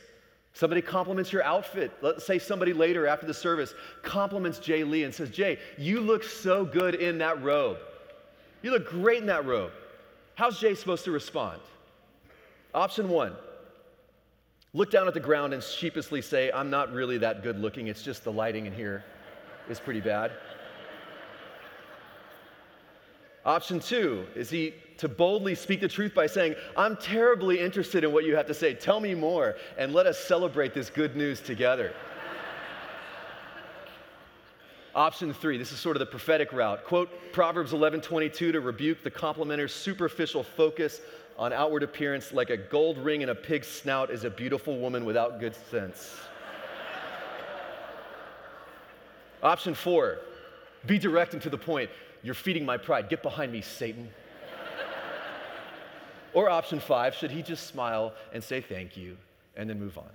Somebody 0.54 0.84
compliments 0.84 1.34
your 1.34 1.44
outfit. 1.44 1.92
Let's 2.04 2.28
say 2.28 2.38
somebody 2.38 2.72
later 2.72 3.08
after 3.08 3.26
the 3.26 3.34
service 3.34 3.74
compliments 4.04 4.60
Jay 4.60 4.84
Lee 4.84 5.04
and 5.04 5.14
says, 5.14 5.32
Jay, 5.32 5.58
you 5.80 6.00
look 6.00 6.24
so 6.24 6.64
good 6.64 6.94
in 6.94 7.18
that 7.18 7.42
robe. 7.42 7.78
You 8.62 8.70
look 8.70 8.88
great 8.88 9.18
in 9.18 9.26
that 9.26 9.48
robe. 9.48 9.72
How's 10.36 10.60
Jay 10.60 10.76
supposed 10.76 11.06
to 11.06 11.12
respond? 11.12 11.60
Option 12.76 13.10
one 13.10 13.36
look 14.74 14.92
down 14.92 15.08
at 15.08 15.16
the 15.16 15.20
ground 15.20 15.56
and 15.56 15.64
sheepishly 15.64 16.22
say, 16.22 16.52
I'm 16.52 16.70
not 16.70 16.94
really 16.94 17.18
that 17.18 17.42
good 17.42 17.60
looking. 17.60 17.88
It's 17.88 18.04
just 18.04 18.24
the 18.24 18.32
lighting 18.32 18.68
in 18.68 18.74
here 18.74 19.04
is 19.70 19.80
pretty 19.80 20.02
bad. 20.02 20.34
Option 23.46 23.80
two 23.80 24.26
is 24.36 24.50
he 24.50 24.74
to 24.98 25.08
boldly 25.08 25.54
speak 25.54 25.80
the 25.80 25.88
truth 25.88 26.16
by 26.16 26.26
saying, 26.26 26.56
I'm 26.76 26.98
terribly 26.98 27.60
interested 27.60 28.04
in 28.04 28.12
what 28.12 28.26
you 28.26 28.36
have 28.36 28.48
to 28.48 28.56
say. 28.56 28.74
Tell 28.74 29.00
me 29.00 29.14
more, 29.14 29.56
and 29.78 29.94
let 29.94 30.08
us 30.08 30.18
celebrate 30.18 30.74
this 30.74 30.90
good 30.90 31.16
news 31.16 31.42
together. 31.42 31.94
Option 34.96 35.32
three, 35.32 35.60
this 35.60 35.72
is 35.72 35.80
sort 35.80 35.96
of 35.96 36.00
the 36.00 36.08
prophetic 36.08 36.52
route. 36.54 36.86
Quote 36.86 37.12
Proverbs 37.34 37.72
11:22 37.72 38.34
to 38.34 38.60
rebuke 38.62 39.04
the 39.04 39.12
complimenter's 39.12 39.74
superficial 39.74 40.42
focus 40.42 41.02
on 41.38 41.54
outward 41.54 41.84
appearance 41.84 42.32
like 42.32 42.50
a 42.50 42.58
gold 42.58 42.98
ring 42.98 43.22
in 43.22 43.30
a 43.30 43.36
pig's 43.36 43.68
snout 43.68 44.10
is 44.10 44.24
a 44.24 44.30
beautiful 44.30 44.80
woman 44.80 45.06
without 45.06 45.40
good 45.40 45.54
sense. 45.70 46.16
Option 49.44 49.76
four, 49.76 50.18
be 50.88 50.98
direct 50.98 51.34
and 51.34 51.42
to 51.44 51.50
the 51.50 51.58
point. 51.58 51.92
You're 52.26 52.34
feeding 52.34 52.66
my 52.66 52.78
pride. 52.78 53.08
Get 53.08 53.22
behind 53.22 53.52
me, 53.52 53.62
Satan. 53.62 54.10
or 56.34 56.50
option 56.50 56.80
five, 56.80 57.14
should 57.14 57.30
he 57.30 57.44
just 57.44 57.68
smile 57.68 58.14
and 58.34 58.44
say 58.44 58.62
thank 58.62 58.98
you 58.98 59.16
and 59.56 59.70
then 59.70 59.80
move 59.80 59.96
on? 60.00 60.10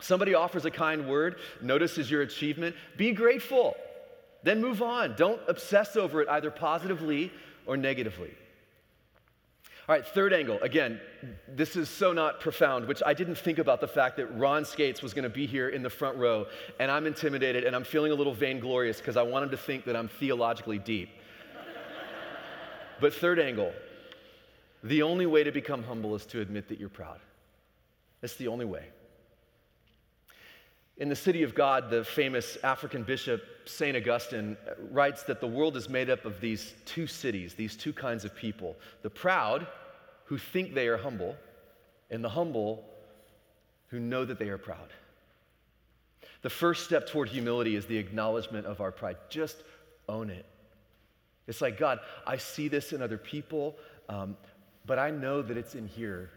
Somebody 0.00 0.32
offers 0.32 0.64
a 0.64 0.70
kind 0.70 1.06
word, 1.06 1.36
notices 1.60 2.10
your 2.10 2.22
achievement, 2.22 2.74
be 2.96 3.12
grateful, 3.12 3.76
then 4.42 4.62
move 4.62 4.80
on. 4.80 5.14
Don't 5.16 5.40
obsess 5.48 5.96
over 5.96 6.22
it 6.22 6.30
either 6.30 6.50
positively 6.50 7.30
or 7.66 7.76
negatively. 7.76 8.32
All 9.88 9.94
right, 9.94 10.04
third 10.04 10.32
angle. 10.32 10.58
Again, 10.62 11.00
this 11.46 11.76
is 11.76 11.88
so 11.88 12.12
not 12.12 12.40
profound, 12.40 12.86
which 12.86 13.02
I 13.06 13.14
didn't 13.14 13.36
think 13.36 13.58
about 13.58 13.80
the 13.80 13.86
fact 13.86 14.16
that 14.16 14.26
Ron 14.36 14.64
Skates 14.64 15.00
was 15.00 15.14
going 15.14 15.22
to 15.22 15.30
be 15.30 15.46
here 15.46 15.68
in 15.68 15.82
the 15.82 15.90
front 15.90 16.18
row, 16.18 16.46
and 16.80 16.90
I'm 16.90 17.06
intimidated 17.06 17.62
and 17.62 17.76
I'm 17.76 17.84
feeling 17.84 18.10
a 18.10 18.14
little 18.14 18.34
vainglorious 18.34 18.98
because 18.98 19.16
I 19.16 19.22
want 19.22 19.44
him 19.44 19.50
to 19.50 19.56
think 19.56 19.84
that 19.84 19.94
I'm 19.94 20.08
theologically 20.08 20.80
deep. 20.80 21.10
but 23.00 23.14
third 23.14 23.38
angle 23.38 23.72
the 24.82 25.02
only 25.02 25.26
way 25.26 25.42
to 25.42 25.50
become 25.50 25.82
humble 25.82 26.14
is 26.14 26.24
to 26.26 26.40
admit 26.40 26.68
that 26.68 26.78
you're 26.78 26.88
proud. 26.88 27.18
That's 28.20 28.36
the 28.36 28.48
only 28.48 28.64
way. 28.64 28.84
In 30.98 31.10
the 31.10 31.16
City 31.16 31.42
of 31.42 31.54
God, 31.54 31.90
the 31.90 32.04
famous 32.04 32.56
African 32.62 33.02
bishop 33.02 33.42
St. 33.66 33.96
Augustine 33.96 34.56
writes 34.90 35.24
that 35.24 35.40
the 35.40 35.46
world 35.46 35.76
is 35.76 35.88
made 35.90 36.08
up 36.08 36.24
of 36.24 36.40
these 36.40 36.72
two 36.86 37.06
cities, 37.06 37.54
these 37.54 37.76
two 37.76 37.92
kinds 37.92 38.24
of 38.24 38.34
people 38.34 38.76
the 39.02 39.10
proud, 39.10 39.66
who 40.24 40.38
think 40.38 40.74
they 40.74 40.88
are 40.88 40.96
humble, 40.96 41.36
and 42.10 42.24
the 42.24 42.28
humble, 42.28 42.84
who 43.88 44.00
know 44.00 44.24
that 44.24 44.38
they 44.38 44.48
are 44.48 44.58
proud. 44.58 44.92
The 46.42 46.50
first 46.50 46.84
step 46.84 47.06
toward 47.06 47.28
humility 47.28 47.76
is 47.76 47.86
the 47.86 47.98
acknowledgement 47.98 48.66
of 48.66 48.80
our 48.80 48.92
pride. 48.92 49.16
Just 49.28 49.56
own 50.08 50.30
it. 50.30 50.46
It's 51.46 51.60
like, 51.60 51.78
God, 51.78 52.00
I 52.26 52.38
see 52.38 52.68
this 52.68 52.92
in 52.92 53.02
other 53.02 53.18
people, 53.18 53.76
um, 54.08 54.36
but 54.84 54.98
I 54.98 55.10
know 55.10 55.42
that 55.42 55.56
it's 55.56 55.74
in 55.74 55.86
here. 55.86 56.30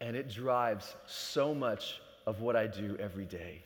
And 0.00 0.16
it 0.16 0.28
drives 0.28 0.94
so 1.06 1.54
much 1.54 2.00
of 2.26 2.40
what 2.40 2.56
I 2.56 2.66
do 2.66 2.96
every 3.00 3.24
day. 3.24 3.62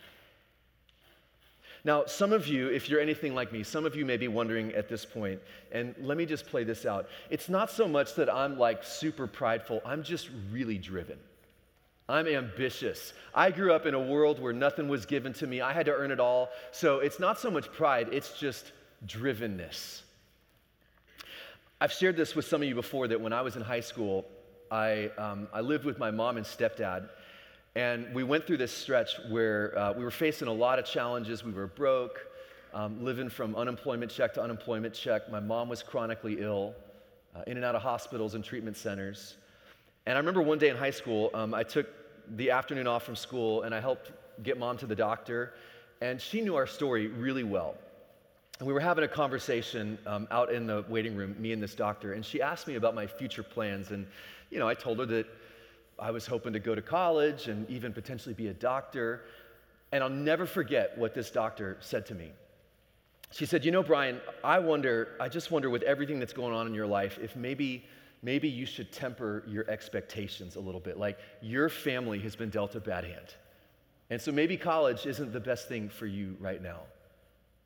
Now, 1.84 2.06
some 2.06 2.32
of 2.32 2.48
you, 2.48 2.68
if 2.68 2.88
you're 2.88 3.00
anything 3.00 3.34
like 3.34 3.52
me, 3.52 3.62
some 3.62 3.84
of 3.84 3.94
you 3.94 4.06
may 4.06 4.16
be 4.16 4.26
wondering 4.26 4.72
at 4.72 4.88
this 4.88 5.04
point, 5.04 5.40
and 5.70 5.94
let 6.00 6.16
me 6.16 6.24
just 6.24 6.46
play 6.46 6.64
this 6.64 6.86
out. 6.86 7.08
It's 7.28 7.50
not 7.50 7.70
so 7.70 7.86
much 7.86 8.14
that 8.14 8.32
I'm 8.32 8.58
like 8.58 8.82
super 8.82 9.26
prideful, 9.26 9.82
I'm 9.84 10.02
just 10.02 10.30
really 10.50 10.78
driven. 10.78 11.18
I'm 12.08 12.26
ambitious. 12.26 13.14
I 13.34 13.50
grew 13.50 13.72
up 13.72 13.86
in 13.86 13.94
a 13.94 14.00
world 14.00 14.38
where 14.38 14.52
nothing 14.52 14.88
was 14.88 15.06
given 15.06 15.32
to 15.34 15.46
me, 15.46 15.60
I 15.60 15.72
had 15.72 15.86
to 15.86 15.92
earn 15.92 16.10
it 16.10 16.20
all. 16.20 16.48
So 16.72 17.00
it's 17.00 17.20
not 17.20 17.38
so 17.38 17.50
much 17.50 17.70
pride, 17.70 18.08
it's 18.12 18.38
just 18.38 18.72
drivenness. 19.06 20.00
I've 21.80 21.92
shared 21.92 22.16
this 22.16 22.34
with 22.34 22.46
some 22.46 22.62
of 22.62 22.68
you 22.68 22.74
before 22.74 23.08
that 23.08 23.20
when 23.20 23.34
I 23.34 23.42
was 23.42 23.56
in 23.56 23.62
high 23.62 23.80
school, 23.80 24.24
I, 24.70 25.10
um, 25.18 25.48
I 25.52 25.60
lived 25.60 25.84
with 25.84 25.98
my 25.98 26.10
mom 26.10 26.38
and 26.38 26.46
stepdad. 26.46 27.08
And 27.76 28.14
we 28.14 28.22
went 28.22 28.46
through 28.46 28.58
this 28.58 28.72
stretch 28.72 29.18
where 29.28 29.76
uh, 29.76 29.92
we 29.92 30.04
were 30.04 30.12
facing 30.12 30.46
a 30.46 30.52
lot 30.52 30.78
of 30.78 30.84
challenges. 30.84 31.42
We 31.42 31.50
were 31.50 31.66
broke, 31.66 32.20
um, 32.72 33.04
living 33.04 33.28
from 33.28 33.56
unemployment 33.56 34.12
check 34.12 34.32
to 34.34 34.42
unemployment 34.42 34.94
check. 34.94 35.28
My 35.28 35.40
mom 35.40 35.68
was 35.68 35.82
chronically 35.82 36.40
ill, 36.40 36.74
uh, 37.34 37.42
in 37.48 37.56
and 37.56 37.64
out 37.64 37.74
of 37.74 37.82
hospitals 37.82 38.36
and 38.36 38.44
treatment 38.44 38.76
centers. 38.76 39.34
And 40.06 40.16
I 40.16 40.20
remember 40.20 40.40
one 40.40 40.58
day 40.58 40.68
in 40.68 40.76
high 40.76 40.92
school, 40.92 41.30
um, 41.34 41.52
I 41.52 41.64
took 41.64 41.88
the 42.36 42.52
afternoon 42.52 42.86
off 42.86 43.02
from 43.02 43.16
school 43.16 43.62
and 43.62 43.74
I 43.74 43.80
helped 43.80 44.12
get 44.44 44.56
mom 44.56 44.78
to 44.78 44.86
the 44.86 44.94
doctor. 44.94 45.54
And 46.00 46.20
she 46.20 46.42
knew 46.42 46.54
our 46.54 46.68
story 46.68 47.08
really 47.08 47.44
well. 47.44 47.74
And 48.60 48.68
we 48.68 48.72
were 48.72 48.80
having 48.80 49.02
a 49.02 49.08
conversation 49.08 49.98
um, 50.06 50.28
out 50.30 50.52
in 50.52 50.68
the 50.68 50.84
waiting 50.88 51.16
room, 51.16 51.34
me 51.40 51.50
and 51.50 51.60
this 51.60 51.74
doctor, 51.74 52.12
and 52.12 52.24
she 52.24 52.40
asked 52.40 52.68
me 52.68 52.76
about 52.76 52.94
my 52.94 53.04
future 53.04 53.42
plans. 53.42 53.90
And, 53.90 54.06
you 54.50 54.60
know, 54.60 54.68
I 54.68 54.74
told 54.74 55.00
her 55.00 55.06
that 55.06 55.26
I 55.98 56.10
was 56.10 56.26
hoping 56.26 56.52
to 56.52 56.58
go 56.58 56.74
to 56.74 56.82
college 56.82 57.48
and 57.48 57.68
even 57.70 57.92
potentially 57.92 58.34
be 58.34 58.48
a 58.48 58.54
doctor. 58.54 59.24
And 59.92 60.02
I'll 60.02 60.10
never 60.10 60.46
forget 60.46 60.96
what 60.98 61.14
this 61.14 61.30
doctor 61.30 61.76
said 61.80 62.06
to 62.06 62.14
me. 62.14 62.32
She 63.30 63.46
said, 63.46 63.64
You 63.64 63.70
know, 63.70 63.82
Brian, 63.82 64.20
I 64.42 64.58
wonder, 64.58 65.16
I 65.20 65.28
just 65.28 65.50
wonder 65.50 65.70
with 65.70 65.82
everything 65.82 66.18
that's 66.18 66.32
going 66.32 66.54
on 66.54 66.66
in 66.66 66.74
your 66.74 66.86
life, 66.86 67.18
if 67.20 67.36
maybe, 67.36 67.84
maybe 68.22 68.48
you 68.48 68.66
should 68.66 68.92
temper 68.92 69.44
your 69.46 69.68
expectations 69.70 70.56
a 70.56 70.60
little 70.60 70.80
bit. 70.80 70.98
Like 70.98 71.18
your 71.40 71.68
family 71.68 72.18
has 72.20 72.36
been 72.36 72.50
dealt 72.50 72.74
a 72.74 72.80
bad 72.80 73.04
hand. 73.04 73.34
And 74.10 74.20
so 74.20 74.30
maybe 74.30 74.56
college 74.56 75.06
isn't 75.06 75.32
the 75.32 75.40
best 75.40 75.68
thing 75.68 75.88
for 75.88 76.06
you 76.06 76.36
right 76.38 76.62
now. 76.62 76.80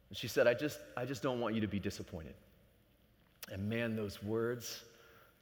And 0.08 0.16
she 0.16 0.28
said, 0.28 0.46
I 0.46 0.54
just, 0.54 0.78
I 0.96 1.04
just 1.04 1.22
don't 1.22 1.40
want 1.40 1.54
you 1.54 1.60
to 1.60 1.66
be 1.66 1.78
disappointed. 1.78 2.34
And 3.50 3.68
man, 3.68 3.96
those 3.96 4.22
words, 4.22 4.84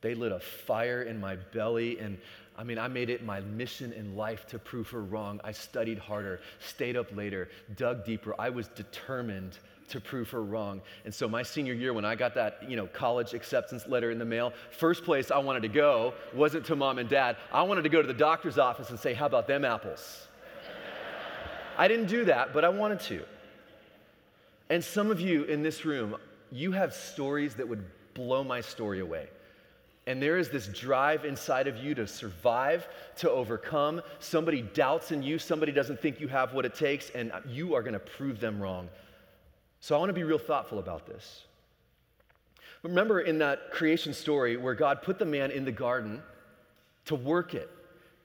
they 0.06 0.14
lit 0.14 0.30
a 0.30 0.38
fire 0.38 1.02
in 1.02 1.18
my 1.18 1.34
belly. 1.34 1.98
And 1.98 2.16
I 2.56 2.62
mean, 2.62 2.78
I 2.78 2.86
made 2.86 3.10
it 3.10 3.25
my 3.25 3.40
mission 3.40 3.92
in 3.92 4.14
life 4.14 4.46
to 4.46 4.58
prove 4.58 4.88
her 4.90 5.02
wrong. 5.02 5.40
I 5.42 5.50
studied 5.50 5.98
harder, 5.98 6.38
stayed 6.60 6.96
up 6.96 7.14
later, 7.16 7.48
dug 7.76 8.04
deeper. 8.04 8.32
I 8.38 8.50
was 8.50 8.68
determined 8.68 9.58
to 9.88 10.00
prove 10.00 10.30
her 10.30 10.44
wrong. 10.44 10.80
And 11.04 11.12
so 11.12 11.28
my 11.28 11.42
senior 11.42 11.75
year, 11.75 11.92
when 11.92 12.04
I 12.04 12.14
got 12.14 12.36
that, 12.36 12.60
you 12.68 12.76
know, 12.76 12.86
college 12.86 13.34
acceptance 13.34 13.88
letter 13.88 14.12
in 14.12 14.18
the 14.20 14.25
mail, 14.25 14.52
first 14.70 15.04
place 15.04 15.32
I 15.32 15.38
wanted 15.38 15.62
to 15.62 15.68
go 15.68 16.14
wasn't 16.32 16.64
to 16.66 16.76
mom 16.76 16.98
and 16.98 17.08
dad. 17.08 17.36
I 17.52 17.64
wanted 17.64 17.82
to 17.82 17.88
go 17.88 18.00
to 18.00 18.06
the 18.06 18.14
doctor's 18.14 18.58
office 18.58 18.90
and 18.90 19.00
say, 19.00 19.12
how 19.12 19.26
about 19.26 19.48
them 19.48 19.64
apples? 19.64 20.28
I 21.76 21.88
didn't 21.88 22.06
do 22.06 22.26
that, 22.26 22.54
but 22.54 22.64
I 22.64 22.68
wanted 22.68 23.00
to. 23.00 23.25
And 24.70 24.84
some 24.84 25.10
of 25.10 25.20
you 25.20 25.42
in 25.44 25.64
this 25.64 25.84
room, 25.84 26.14
you 26.52 26.70
have 26.70 26.94
stories 26.94 27.56
that 27.56 27.68
would 27.68 27.84
blow 28.14 28.44
my 28.44 28.60
story 28.60 29.00
away. 29.00 29.28
And 30.06 30.22
there 30.22 30.38
is 30.38 30.48
this 30.48 30.68
drive 30.68 31.25
inside 31.25 31.66
of 31.66 31.78
you 31.78 31.94
to 31.96 32.06
survive, 32.06 32.88
to 33.16 33.30
overcome. 33.30 34.00
Somebody 34.20 34.62
doubts 34.62 35.10
in 35.10 35.22
you, 35.22 35.38
somebody 35.38 35.72
doesn't 35.72 36.00
think 36.00 36.20
you 36.20 36.28
have 36.28 36.54
what 36.54 36.64
it 36.64 36.75
takes, 36.75 37.10
and 37.10 37.32
you 37.48 37.75
are 37.75 37.82
going 37.82 37.94
to 37.94 37.98
prove 37.98 38.38
them 38.38 38.60
wrong. 38.60 38.88
So 39.80 39.96
I 39.96 39.98
want 39.98 40.10
to 40.10 40.14
be 40.14 40.22
real 40.22 40.38
thoughtful 40.38 40.78
about 40.78 41.06
this. 41.06 41.44
Remember 42.82 43.20
in 43.20 43.38
that 43.38 43.72
creation 43.72 44.14
story 44.14 44.56
where 44.56 44.75
God 44.75 45.02
put 45.02 45.18
the 45.18 45.25
man 45.25 45.50
in 45.50 45.64
the 45.64 45.72
garden 45.72 46.22
to 47.06 47.16
work 47.16 47.54
it 47.54 47.68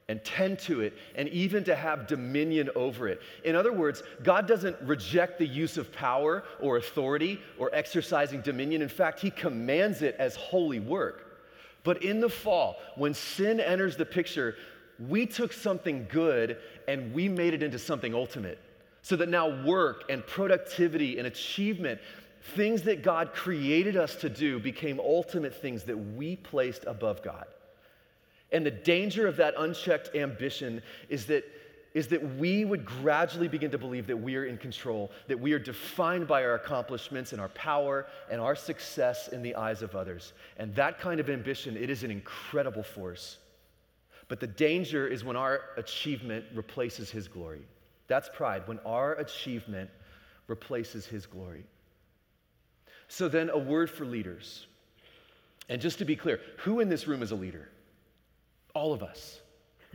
and 0.07 0.23
tend 0.23 0.59
to 0.59 0.81
it 0.81 0.93
and 1.15 1.29
even 1.29 1.63
to 1.63 1.75
have 1.75 2.05
dominion 2.05 2.69
over 2.75 3.07
it. 3.07 3.21
In 3.43 3.55
other 3.55 3.71
words, 3.71 4.03
God 4.21 4.47
doesn't 4.47 4.75
reject 4.81 5.39
the 5.39 5.47
use 5.47 5.77
of 5.77 5.91
power 5.91 6.43
or 6.59 6.77
authority 6.77 7.39
or 7.57 7.73
exercising 7.73 8.41
dominion. 8.41 8.81
In 8.81 8.89
fact, 8.89 9.19
He 9.19 9.31
commands 9.31 10.01
it 10.01 10.15
as 10.19 10.35
holy 10.35 10.79
work. 10.79 11.30
But 11.83 12.03
in 12.03 12.19
the 12.19 12.29
fall, 12.29 12.77
when 12.95 13.13
sin 13.13 13.59
enters 13.59 13.97
the 13.97 14.05
picture, 14.05 14.55
we 14.99 15.25
took 15.25 15.51
something 15.51 16.07
good 16.09 16.57
and 16.87 17.13
we 17.13 17.27
made 17.27 17.53
it 17.53 17.63
into 17.63 17.79
something 17.79 18.13
ultimate. 18.13 18.59
So 19.01 19.15
that 19.15 19.29
now 19.29 19.63
work 19.65 20.03
and 20.09 20.25
productivity 20.25 21.17
and 21.17 21.25
achievement, 21.25 21.99
things 22.55 22.83
that 22.83 23.01
God 23.01 23.33
created 23.33 23.97
us 23.97 24.15
to 24.17 24.29
do, 24.29 24.59
became 24.59 24.99
ultimate 24.99 25.59
things 25.59 25.83
that 25.85 25.97
we 25.97 26.35
placed 26.35 26.85
above 26.85 27.23
God. 27.23 27.45
And 28.51 28.65
the 28.65 28.71
danger 28.71 29.27
of 29.27 29.37
that 29.37 29.55
unchecked 29.57 30.15
ambition 30.15 30.83
is 31.09 31.25
that 31.27 31.45
is 31.93 32.07
that 32.07 32.37
we 32.37 32.63
would 32.63 32.85
gradually 32.85 33.47
begin 33.47 33.69
to 33.71 33.77
believe 33.77 34.07
that 34.07 34.15
we 34.17 34.35
are 34.35 34.45
in 34.45 34.57
control, 34.57 35.11
that 35.27 35.39
we 35.39 35.51
are 35.53 35.59
defined 35.59 36.27
by 36.27 36.43
our 36.43 36.55
accomplishments 36.55 37.33
and 37.33 37.41
our 37.41 37.49
power 37.49 38.07
and 38.29 38.39
our 38.39 38.55
success 38.55 39.27
in 39.27 39.41
the 39.41 39.55
eyes 39.55 39.81
of 39.81 39.95
others. 39.95 40.33
And 40.57 40.73
that 40.75 40.99
kind 40.99 41.19
of 41.19 41.29
ambition, 41.29 41.75
it 41.75 41.89
is 41.89 42.03
an 42.03 42.11
incredible 42.11 42.83
force. 42.83 43.37
But 44.29 44.39
the 44.39 44.47
danger 44.47 45.05
is 45.05 45.25
when 45.25 45.35
our 45.35 45.61
achievement 45.75 46.45
replaces 46.53 47.09
his 47.09 47.27
glory. 47.27 47.63
That's 48.07 48.29
pride, 48.29 48.63
when 48.65 48.79
our 48.85 49.15
achievement 49.15 49.89
replaces 50.47 51.05
his 51.05 51.25
glory. 51.25 51.65
So 53.09 53.27
then, 53.27 53.49
a 53.49 53.57
word 53.57 53.89
for 53.89 54.05
leaders. 54.05 54.67
And 55.67 55.81
just 55.81 55.97
to 55.99 56.05
be 56.05 56.15
clear, 56.15 56.39
who 56.59 56.79
in 56.79 56.87
this 56.87 57.07
room 57.07 57.21
is 57.21 57.31
a 57.31 57.35
leader? 57.35 57.67
All 58.73 58.93
of 58.93 59.03
us. 59.03 59.40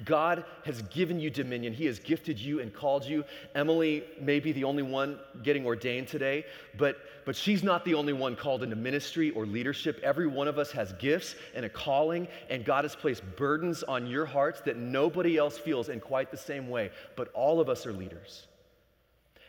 God 0.05 0.45
has 0.65 0.83
given 0.83 1.19
you 1.19 1.31
dominion. 1.31 1.73
He 1.73 1.87
has 1.87 1.99
gifted 1.99 2.39
you 2.39 2.61
and 2.61 2.73
called 2.73 3.05
you. 3.05 3.25
Emily 3.55 4.05
may 4.21 4.41
be 4.41 4.53
the 4.53 4.65
only 4.65 4.83
one 4.83 5.19
getting 5.43 5.65
ordained 5.65 6.09
today, 6.09 6.45
but, 6.77 6.99
but 7.25 7.35
she's 7.35 7.63
not 7.63 7.85
the 7.85 7.95
only 7.95 8.13
one 8.13 8.37
called 8.37 8.63
into 8.63 8.77
ministry 8.77 9.31
or 9.31 9.47
leadership. 9.47 9.99
Every 10.03 10.27
one 10.27 10.49
of 10.49 10.59
us 10.59 10.71
has 10.73 10.93
gifts 10.95 11.35
and 11.55 11.65
a 11.65 11.69
calling, 11.69 12.29
and 12.51 12.65
God 12.65 12.85
has 12.85 12.95
placed 12.95 13.23
burdens 13.37 13.83
on 13.85 14.07
your 14.07 14.27
hearts 14.27 14.61
that 14.63 14.77
nobody 14.77 15.39
else 15.39 15.57
feels 15.57 15.89
in 15.89 16.01
quite 16.01 16.31
the 16.31 16.37
same 16.37 16.69
way. 16.69 16.91
But 17.17 17.29
all 17.33 17.59
of 17.61 17.71
us 17.71 17.87
are 17.87 17.93
leaders. 17.93 18.47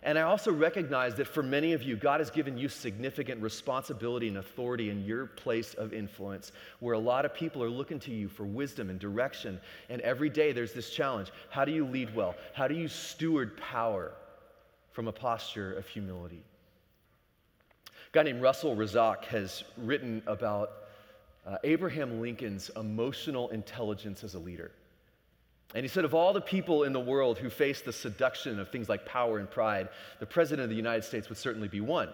And 0.04 0.18
I 0.18 0.22
also 0.22 0.52
recognize 0.52 1.16
that 1.16 1.28
for 1.28 1.42
many 1.42 1.74
of 1.74 1.82
you, 1.82 1.96
God 1.96 2.20
has 2.20 2.30
given 2.30 2.58
you 2.58 2.70
significant 2.70 3.42
responsibility 3.42 4.28
and 4.28 4.38
authority 4.38 4.90
in 4.90 5.04
your 5.04 5.26
place 5.26 5.74
of 5.74 5.94
influence, 5.94 6.52
where 6.80 6.94
a 6.94 7.00
lot 7.00 7.26
of 7.26 7.34
people 7.34 7.64
are 7.64 7.70
looking 7.70 8.00
to 8.02 8.12
you 8.12 8.28
for 8.28 8.46
wisdom 8.46 8.90
and 8.90 9.00
direction. 9.00 9.60
And 9.90 10.02
every 10.02 10.30
day 10.30 10.52
there's 10.52 10.74
this 10.74 10.92
challenge 10.92 11.32
how 11.50 11.66
do 11.66 11.72
you 11.72 11.86
lead 11.86 12.14
well? 12.16 12.36
How 12.54 12.68
do 12.68 12.76
you 12.76 12.88
steward 12.88 13.58
power 13.58 14.14
from 14.92 15.08
a 15.08 15.12
posture 15.12 15.74
of 15.74 15.88
humility? 15.88 16.44
A 17.88 18.12
guy 18.12 18.24
named 18.24 18.42
Russell 18.42 18.76
Razzaque 18.76 19.26
has 19.26 19.64
written 19.78 20.22
about 20.28 20.72
uh, 21.46 21.58
Abraham 21.64 22.22
Lincoln's 22.22 22.70
emotional 22.76 23.50
intelligence 23.50 24.24
as 24.24 24.36
a 24.36 24.40
leader. 24.40 24.72
And 25.76 25.84
he 25.84 25.90
said, 25.90 26.06
of 26.06 26.14
all 26.14 26.34
the 26.34 26.42
people 26.42 26.84
in 26.84 26.94
the 26.94 27.00
world 27.00 27.38
who 27.38 27.50
face 27.50 27.82
the 27.82 27.92
seduction 27.92 28.60
of 28.60 28.70
things 28.70 28.88
like 28.88 29.06
power 29.06 29.38
and 29.38 29.50
pride, 29.50 29.90
the 30.20 30.26
president 30.26 30.64
of 30.64 30.70
the 30.70 30.76
United 30.76 31.04
States 31.04 31.28
would 31.30 31.38
certainly 31.38 31.68
be 31.68 31.82
one. 31.82 32.10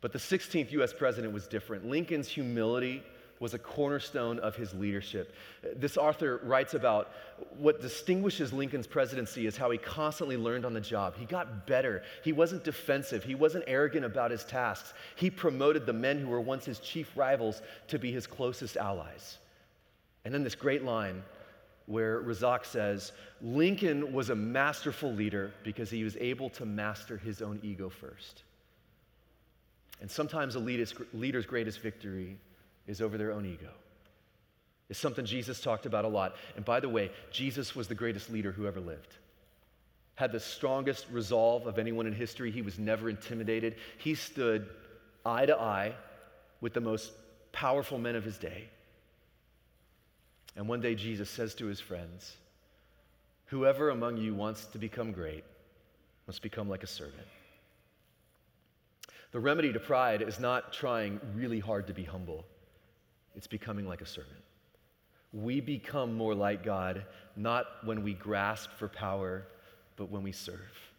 But 0.00 0.12
the 0.12 0.18
16th 0.18 0.72
US 0.72 0.92
president 0.92 1.34
was 1.34 1.46
different. 1.46 1.86
Lincoln's 1.86 2.28
humility 2.28 3.02
was 3.40 3.54
a 3.54 3.58
cornerstone 3.58 4.38
of 4.38 4.54
his 4.54 4.74
leadership. 4.74 5.34
This 5.74 5.96
author 5.96 6.40
writes 6.42 6.74
about 6.74 7.10
what 7.56 7.80
distinguishes 7.80 8.52
Lincoln's 8.52 8.86
presidency 8.86 9.46
is 9.46 9.56
how 9.56 9.70
he 9.70 9.78
constantly 9.78 10.36
learned 10.36 10.66
on 10.66 10.74
the 10.74 10.80
job. 10.80 11.14
He 11.16 11.24
got 11.24 11.66
better. 11.66 12.02
He 12.22 12.32
wasn't 12.32 12.64
defensive. 12.64 13.24
He 13.24 13.34
wasn't 13.34 13.64
arrogant 13.66 14.04
about 14.04 14.30
his 14.30 14.44
tasks. 14.44 14.92
He 15.16 15.30
promoted 15.30 15.86
the 15.86 15.94
men 15.94 16.18
who 16.18 16.28
were 16.28 16.40
once 16.40 16.66
his 16.66 16.80
chief 16.80 17.10
rivals 17.16 17.62
to 17.88 17.98
be 17.98 18.12
his 18.12 18.26
closest 18.26 18.76
allies. 18.76 19.38
And 20.26 20.34
then 20.34 20.44
this 20.44 20.54
great 20.54 20.84
line 20.84 21.22
where 21.90 22.22
Razzaque 22.22 22.64
says 22.66 23.10
Lincoln 23.42 24.12
was 24.12 24.30
a 24.30 24.34
masterful 24.36 25.12
leader 25.12 25.52
because 25.64 25.90
he 25.90 26.04
was 26.04 26.16
able 26.18 26.48
to 26.50 26.64
master 26.64 27.16
his 27.16 27.42
own 27.42 27.58
ego 27.64 27.88
first. 27.88 28.44
And 30.00 30.08
sometimes 30.08 30.54
a 30.54 30.60
leader's 30.60 31.46
greatest 31.46 31.80
victory 31.80 32.38
is 32.86 33.02
over 33.02 33.18
their 33.18 33.32
own 33.32 33.44
ego. 33.44 33.70
It's 34.88 35.00
something 35.00 35.24
Jesus 35.24 35.60
talked 35.60 35.84
about 35.84 36.04
a 36.04 36.08
lot. 36.08 36.36
And 36.54 36.64
by 36.64 36.78
the 36.78 36.88
way, 36.88 37.10
Jesus 37.32 37.74
was 37.74 37.88
the 37.88 37.96
greatest 37.96 38.30
leader 38.30 38.52
who 38.52 38.68
ever 38.68 38.80
lived. 38.80 39.16
Had 40.14 40.30
the 40.30 40.38
strongest 40.38 41.06
resolve 41.10 41.66
of 41.66 41.76
anyone 41.76 42.06
in 42.06 42.12
history. 42.12 42.52
He 42.52 42.62
was 42.62 42.78
never 42.78 43.10
intimidated. 43.10 43.74
He 43.98 44.14
stood 44.14 44.68
eye 45.26 45.46
to 45.46 45.58
eye 45.58 45.96
with 46.60 46.72
the 46.72 46.80
most 46.80 47.10
powerful 47.50 47.98
men 47.98 48.14
of 48.14 48.22
his 48.22 48.38
day. 48.38 48.68
And 50.56 50.68
one 50.68 50.80
day 50.80 50.94
Jesus 50.94 51.30
says 51.30 51.54
to 51.56 51.66
his 51.66 51.80
friends, 51.80 52.36
Whoever 53.46 53.90
among 53.90 54.16
you 54.16 54.34
wants 54.34 54.66
to 54.66 54.78
become 54.78 55.12
great 55.12 55.44
must 56.26 56.42
become 56.42 56.68
like 56.68 56.82
a 56.82 56.88
servant. 56.88 57.26
The 59.32 59.40
remedy 59.40 59.72
to 59.72 59.80
pride 59.80 60.22
is 60.22 60.40
not 60.40 60.72
trying 60.72 61.20
really 61.34 61.60
hard 61.60 61.86
to 61.86 61.94
be 61.94 62.04
humble, 62.04 62.44
it's 63.34 63.46
becoming 63.46 63.86
like 63.86 64.00
a 64.00 64.06
servant. 64.06 64.42
We 65.32 65.60
become 65.60 66.14
more 66.14 66.34
like 66.34 66.64
God 66.64 67.04
not 67.36 67.66
when 67.84 68.02
we 68.02 68.14
grasp 68.14 68.70
for 68.78 68.88
power, 68.88 69.46
but 69.96 70.10
when 70.10 70.22
we 70.22 70.32
serve. 70.32 70.89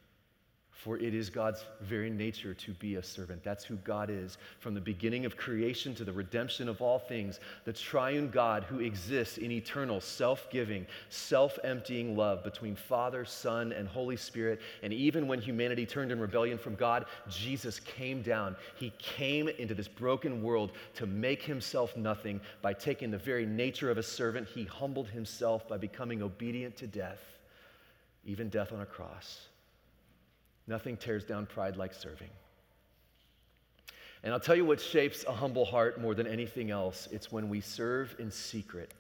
For 0.83 0.97
it 0.97 1.13
is 1.13 1.29
God's 1.29 1.63
very 1.81 2.09
nature 2.09 2.55
to 2.55 2.73
be 2.73 2.95
a 2.95 3.03
servant. 3.03 3.43
That's 3.43 3.63
who 3.63 3.75
God 3.75 4.09
is. 4.09 4.39
From 4.57 4.73
the 4.73 4.81
beginning 4.81 5.27
of 5.27 5.37
creation 5.37 5.93
to 5.93 6.03
the 6.03 6.11
redemption 6.11 6.67
of 6.67 6.81
all 6.81 6.97
things, 6.97 7.39
the 7.65 7.73
triune 7.73 8.31
God 8.31 8.63
who 8.63 8.79
exists 8.79 9.37
in 9.37 9.51
eternal, 9.51 10.01
self 10.01 10.49
giving, 10.49 10.87
self 11.09 11.59
emptying 11.63 12.17
love 12.17 12.43
between 12.43 12.75
Father, 12.75 13.25
Son, 13.25 13.71
and 13.73 13.87
Holy 13.87 14.17
Spirit. 14.17 14.59
And 14.81 14.91
even 14.91 15.27
when 15.27 15.39
humanity 15.39 15.85
turned 15.85 16.11
in 16.11 16.19
rebellion 16.19 16.57
from 16.57 16.73
God, 16.73 17.05
Jesus 17.29 17.79
came 17.79 18.23
down. 18.23 18.55
He 18.75 18.91
came 18.97 19.49
into 19.49 19.75
this 19.75 19.87
broken 19.87 20.41
world 20.41 20.71
to 20.95 21.05
make 21.05 21.43
himself 21.43 21.95
nothing 21.95 22.41
by 22.63 22.73
taking 22.73 23.11
the 23.11 23.19
very 23.19 23.45
nature 23.45 23.91
of 23.91 23.99
a 23.99 24.03
servant. 24.03 24.47
He 24.47 24.63
humbled 24.63 25.09
himself 25.09 25.69
by 25.69 25.77
becoming 25.77 26.23
obedient 26.23 26.75
to 26.77 26.87
death, 26.87 27.21
even 28.25 28.49
death 28.49 28.71
on 28.73 28.81
a 28.81 28.85
cross. 28.87 29.41
Nothing 30.67 30.97
tears 30.97 31.23
down 31.23 31.45
pride 31.45 31.75
like 31.75 31.93
serving. 31.93 32.29
And 34.23 34.33
I'll 34.33 34.39
tell 34.39 34.55
you 34.55 34.65
what 34.65 34.79
shapes 34.79 35.25
a 35.27 35.31
humble 35.31 35.65
heart 35.65 35.99
more 35.99 36.13
than 36.13 36.27
anything 36.27 36.69
else 36.69 37.07
it's 37.11 37.31
when 37.31 37.49
we 37.49 37.59
serve 37.59 38.15
in 38.19 38.29
secret. 38.29 38.93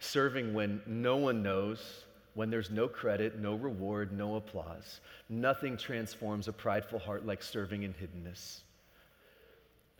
Serving 0.00 0.52
when 0.52 0.82
no 0.86 1.16
one 1.16 1.42
knows, 1.42 2.04
when 2.34 2.50
there's 2.50 2.70
no 2.70 2.88
credit, 2.88 3.38
no 3.38 3.54
reward, 3.54 4.12
no 4.12 4.36
applause. 4.36 5.00
Nothing 5.28 5.76
transforms 5.76 6.48
a 6.48 6.52
prideful 6.52 6.98
heart 6.98 7.24
like 7.24 7.42
serving 7.42 7.84
in 7.84 7.94
hiddenness. 7.94 8.60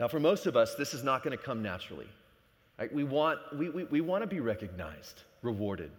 Now, 0.00 0.08
for 0.08 0.18
most 0.18 0.46
of 0.46 0.56
us, 0.56 0.74
this 0.74 0.94
is 0.94 1.04
not 1.04 1.22
going 1.22 1.36
to 1.36 1.42
come 1.42 1.62
naturally. 1.62 2.08
Right? 2.78 2.92
We, 2.92 3.04
want, 3.04 3.38
we, 3.56 3.68
we, 3.68 3.84
we 3.84 4.00
want 4.00 4.22
to 4.22 4.26
be 4.26 4.40
recognized, 4.40 5.22
rewarded. 5.42 5.92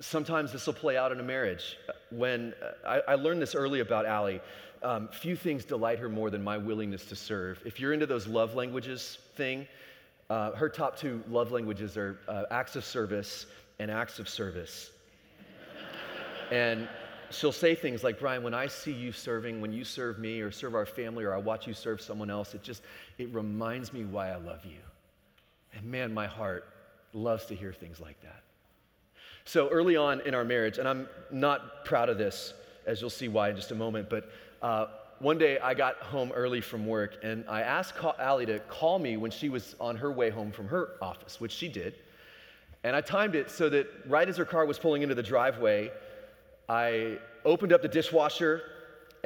Sometimes 0.00 0.52
this 0.52 0.66
will 0.66 0.74
play 0.74 0.96
out 0.96 1.12
in 1.12 1.20
a 1.20 1.22
marriage. 1.22 1.76
When 2.10 2.54
uh, 2.62 3.00
I, 3.06 3.12
I 3.12 3.14
learned 3.14 3.42
this 3.42 3.54
early 3.54 3.80
about 3.80 4.06
Allie, 4.06 4.40
um, 4.82 5.08
few 5.08 5.36
things 5.36 5.64
delight 5.64 5.98
her 5.98 6.08
more 6.08 6.30
than 6.30 6.44
my 6.44 6.58
willingness 6.58 7.06
to 7.06 7.16
serve. 7.16 7.62
If 7.64 7.80
you're 7.80 7.92
into 7.92 8.06
those 8.06 8.26
love 8.26 8.54
languages 8.54 9.18
thing, 9.36 9.66
uh, 10.28 10.52
her 10.52 10.68
top 10.68 10.98
two 10.98 11.22
love 11.28 11.52
languages 11.52 11.96
are 11.96 12.18
uh, 12.28 12.44
acts 12.50 12.76
of 12.76 12.84
service 12.84 13.46
and 13.78 13.90
acts 13.90 14.18
of 14.18 14.28
service. 14.28 14.90
and 16.50 16.88
she'll 17.30 17.52
say 17.52 17.74
things 17.74 18.04
like, 18.04 18.18
Brian, 18.18 18.42
when 18.42 18.54
I 18.54 18.66
see 18.66 18.92
you 18.92 19.12
serving, 19.12 19.60
when 19.60 19.72
you 19.72 19.84
serve 19.84 20.18
me 20.18 20.40
or 20.40 20.50
serve 20.50 20.74
our 20.74 20.86
family 20.86 21.24
or 21.24 21.34
I 21.34 21.38
watch 21.38 21.66
you 21.66 21.74
serve 21.74 22.00
someone 22.00 22.30
else, 22.30 22.54
it 22.54 22.62
just, 22.62 22.82
it 23.18 23.32
reminds 23.32 23.92
me 23.92 24.04
why 24.04 24.30
I 24.30 24.36
love 24.36 24.64
you. 24.64 24.78
And 25.74 25.84
man, 25.84 26.12
my 26.12 26.26
heart 26.26 26.68
loves 27.12 27.46
to 27.46 27.54
hear 27.54 27.72
things 27.72 28.00
like 28.00 28.20
that. 28.22 28.42
So 29.48 29.68
early 29.68 29.96
on 29.96 30.20
in 30.22 30.34
our 30.34 30.44
marriage, 30.44 30.78
and 30.78 30.88
I'm 30.88 31.08
not 31.30 31.84
proud 31.84 32.08
of 32.08 32.18
this, 32.18 32.52
as 32.84 33.00
you'll 33.00 33.10
see 33.10 33.28
why 33.28 33.50
in 33.50 33.54
just 33.54 33.70
a 33.70 33.76
moment, 33.76 34.10
but 34.10 34.28
uh, 34.60 34.86
one 35.20 35.38
day 35.38 35.60
I 35.60 35.72
got 35.72 35.98
home 35.98 36.32
early 36.32 36.60
from 36.60 36.84
work 36.84 37.18
and 37.22 37.44
I 37.48 37.62
asked 37.62 37.94
Allie 38.18 38.46
to 38.46 38.58
call 38.58 38.98
me 38.98 39.16
when 39.16 39.30
she 39.30 39.48
was 39.48 39.76
on 39.80 39.94
her 39.96 40.10
way 40.10 40.30
home 40.30 40.50
from 40.50 40.66
her 40.66 40.94
office, 41.00 41.40
which 41.40 41.52
she 41.52 41.68
did. 41.68 41.94
And 42.82 42.96
I 42.96 43.00
timed 43.00 43.36
it 43.36 43.48
so 43.48 43.68
that 43.68 43.86
right 44.08 44.28
as 44.28 44.36
her 44.36 44.44
car 44.44 44.66
was 44.66 44.80
pulling 44.80 45.02
into 45.02 45.14
the 45.14 45.22
driveway, 45.22 45.92
I 46.68 47.18
opened 47.44 47.72
up 47.72 47.82
the 47.82 47.88
dishwasher 47.88 48.62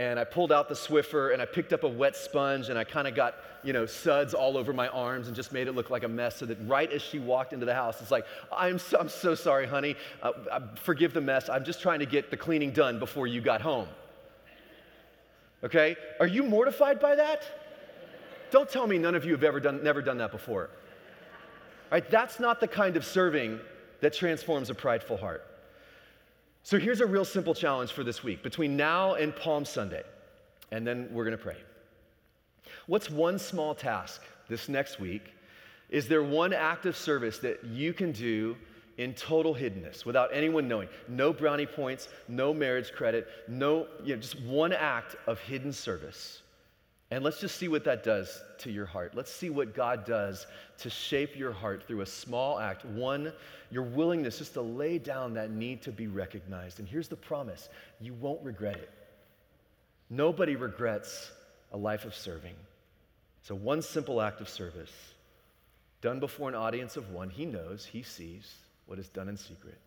and 0.01 0.19
I 0.19 0.25
pulled 0.25 0.51
out 0.51 0.71
the 0.71 0.75
Swiffer 0.75 1.35
and 1.35 1.43
I 1.43 1.45
picked 1.45 1.75
up 1.75 1.85
a 1.85 1.89
wet 1.89 2.17
sponge 2.17 2.71
and 2.71 2.79
I 2.79 2.85
kind 2.85 3.07
of 3.07 3.15
got, 3.15 3.35
you 3.63 3.75
know, 3.75 3.85
suds 3.85 4.33
all 4.33 4.57
over 4.57 4.73
my 4.73 4.89
arms 4.89 5.27
and 5.27 5.37
just 5.37 5.53
made 5.53 5.69
it 5.69 5.73
look 5.73 5.91
like 5.91 6.05
a 6.05 6.09
mess 6.09 6.37
so 6.37 6.47
that 6.47 6.57
right 6.67 6.91
as 6.91 7.03
she 7.03 7.19
walked 7.19 7.53
into 7.53 7.67
the 7.67 7.75
house, 7.75 8.01
it's 8.01 8.11
like, 8.11 8.25
I'm 8.51 8.79
so, 8.79 8.99
I'm 8.99 9.11
so 9.11 9.35
sorry, 9.35 9.67
honey. 9.67 9.97
Uh, 10.23 10.33
uh, 10.51 10.61
forgive 10.77 11.13
the 11.13 11.21
mess. 11.21 11.51
I'm 11.51 11.67
just 11.67 11.83
trying 11.83 11.99
to 11.99 12.07
get 12.07 12.31
the 12.31 12.37
cleaning 12.39 12.71
done 12.71 12.99
before 12.99 13.27
you 13.27 13.43
got 13.43 13.61
home. 13.61 13.89
Okay? 15.63 15.97
Are 16.19 16.27
you 16.27 16.45
mortified 16.45 16.99
by 16.99 17.17
that? 17.17 17.45
Don't 18.51 18.71
tell 18.71 18.87
me 18.87 18.97
none 18.97 19.15
of 19.15 19.27
you 19.27 19.33
have 19.33 19.45
ever 19.45 19.61
done, 19.61 19.85
never 19.85 20.01
done 20.01 20.17
that 20.17 20.33
before. 20.33 20.71
Right? 21.93 22.11
That's 22.11 22.41
not 22.41 22.59
the 22.59 22.69
kind 22.69 22.97
of 22.97 23.05
serving 23.05 23.61
that 24.01 24.15
transforms 24.15 24.71
a 24.71 24.75
prideful 24.75 25.19
heart. 25.19 25.45
So 26.63 26.79
here's 26.79 27.01
a 27.01 27.07
real 27.07 27.25
simple 27.25 27.55
challenge 27.55 27.93
for 27.93 28.05
this 28.05 28.23
week 28.23 28.43
between 28.43 28.77
now 28.77 29.15
and 29.15 29.35
Palm 29.35 29.65
Sunday, 29.65 30.03
and 30.71 30.87
then 30.87 31.09
we're 31.11 31.25
going 31.25 31.37
to 31.37 31.43
pray. 31.43 31.57
What's 32.87 33.11
one 33.11 33.39
small 33.39 33.75
task 33.75 34.23
this 34.49 34.69
next 34.69 35.01
week? 35.01 35.23
Is 35.89 36.07
there 36.07 36.23
one 36.23 36.53
act 36.53 36.87
of 36.87 36.97
service 36.97 37.39
that 37.39 37.65
you 37.65 37.93
can 37.93 38.13
do 38.13 38.57
in 38.99 39.15
total 39.15 39.55
hiddenness 39.55 40.05
without 40.05 40.31
anyone 40.33 40.69
knowing? 40.69 40.89
No 41.09 41.33
brownie 41.33 41.67
points, 41.67 42.09
no 42.29 42.53
marriage 42.53 42.93
credit, 42.93 43.27
no, 43.49 43.87
you 44.05 44.15
know, 44.15 44.21
just 44.21 44.41
one 44.43 44.73
act 44.73 45.17
of 45.27 45.41
hidden 45.41 45.73
service 45.73 46.43
and 47.11 47.25
let's 47.25 47.41
just 47.41 47.57
see 47.57 47.67
what 47.67 47.85
that 47.85 48.05
does 48.05 48.43
to 48.59 48.71
your 48.71 48.87
heart. 48.87 49.17
Let's 49.17 49.33
see 49.33 49.51
what 49.51 49.75
God 49.75 50.05
does 50.05 50.47
to 50.79 50.91
shape 50.91 51.37
your 51.37 51.51
heart 51.51 51.89
through 51.89 52.03
a 52.03 52.07
small 52.07 52.61
act. 52.61 52.85
One, 52.85 53.33
your 53.71 53.83
willingness 53.83 54.39
just 54.39 54.55
to 54.55 54.63
lay 54.63 54.99
down 54.99 55.35
that 55.35 55.51
need 55.51 55.83
to 55.83 55.93
be 55.93 56.07
recognized. 56.07 56.79
And 56.79 56.89
here's 56.89 57.09
the 57.09 57.17
promise 57.17 57.69
you 58.01 58.15
won't 58.15 58.43
regret 58.45 58.77
it. 58.77 58.91
Nobody 60.09 60.55
regrets 60.55 61.33
a 61.73 61.77
life 61.77 62.05
of 62.05 62.15
serving. 62.15 62.55
So, 63.43 63.57
one 63.57 63.83
simple 63.83 64.21
act 64.21 64.41
of 64.41 64.49
service, 64.49 64.93
done 66.03 66.21
before 66.21 66.49
an 66.49 66.55
audience 66.55 66.97
of 66.97 67.11
one, 67.11 67.31
he 67.31 67.45
knows, 67.45 67.85
he 67.85 68.03
sees 68.03 68.55
what 68.87 68.99
is 68.99 69.09
done 69.09 69.29
in 69.29 69.37
secret. 69.37 69.79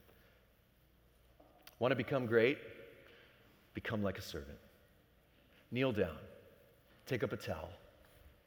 Want 1.80 1.92
to 1.92 1.96
become 1.96 2.26
great? 2.26 2.58
Become 3.74 4.04
like 4.04 4.18
a 4.18 4.22
servant. 4.22 4.58
Kneel 5.72 5.92
down. 5.92 6.18
Take 7.06 7.24
up 7.24 7.34
a 7.34 7.38
towel, 7.38 7.70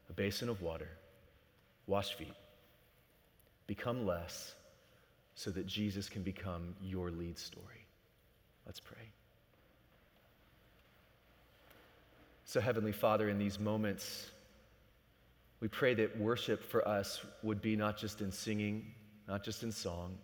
a 0.08 0.12
basin 0.12 0.48
of 0.48 0.62
water, 0.62 0.88
wash 1.86 2.14
feet. 2.14 2.32
Become 3.66 4.06
less 4.06 4.54
so 5.34 5.50
that 5.50 5.66
Jesus 5.66 6.08
can 6.08 6.22
become 6.22 6.74
your 6.82 7.10
lead 7.10 7.38
story. 7.38 7.86
Let's 8.64 8.80
pray. 8.80 9.10
So, 12.44 12.60
Heavenly 12.60 12.92
Father, 12.92 13.28
in 13.28 13.38
these 13.38 13.58
moments, 13.58 14.30
we 15.60 15.68
pray 15.68 15.94
that 15.94 16.18
worship 16.18 16.62
for 16.62 16.86
us 16.86 17.20
would 17.42 17.60
be 17.60 17.76
not 17.76 17.98
just 17.98 18.20
in 18.20 18.32
singing, 18.32 18.94
not 19.28 19.44
just 19.44 19.62
in 19.62 19.72
song, 19.72 20.16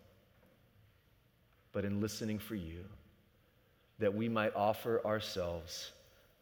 but 1.72 1.84
in 1.84 2.00
listening 2.00 2.38
for 2.38 2.54
you, 2.54 2.84
that 3.98 4.14
we 4.14 4.28
might 4.28 4.54
offer 4.54 5.04
ourselves 5.04 5.92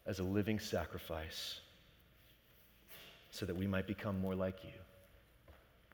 as 0.06 0.18
a 0.18 0.24
living 0.24 0.58
sacrifice 0.58 1.60
so 3.30 3.46
that 3.46 3.56
we 3.56 3.66
might 3.66 3.86
become 3.86 4.20
more 4.20 4.34
like 4.34 4.64
you. 4.64 4.70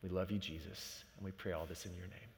We 0.02 0.08
love 0.08 0.30
you, 0.30 0.38
Jesus, 0.38 1.04
and 1.16 1.24
we 1.24 1.32
pray 1.32 1.52
all 1.52 1.66
this 1.66 1.86
in 1.86 1.92
your 1.96 2.06
name. 2.06 2.35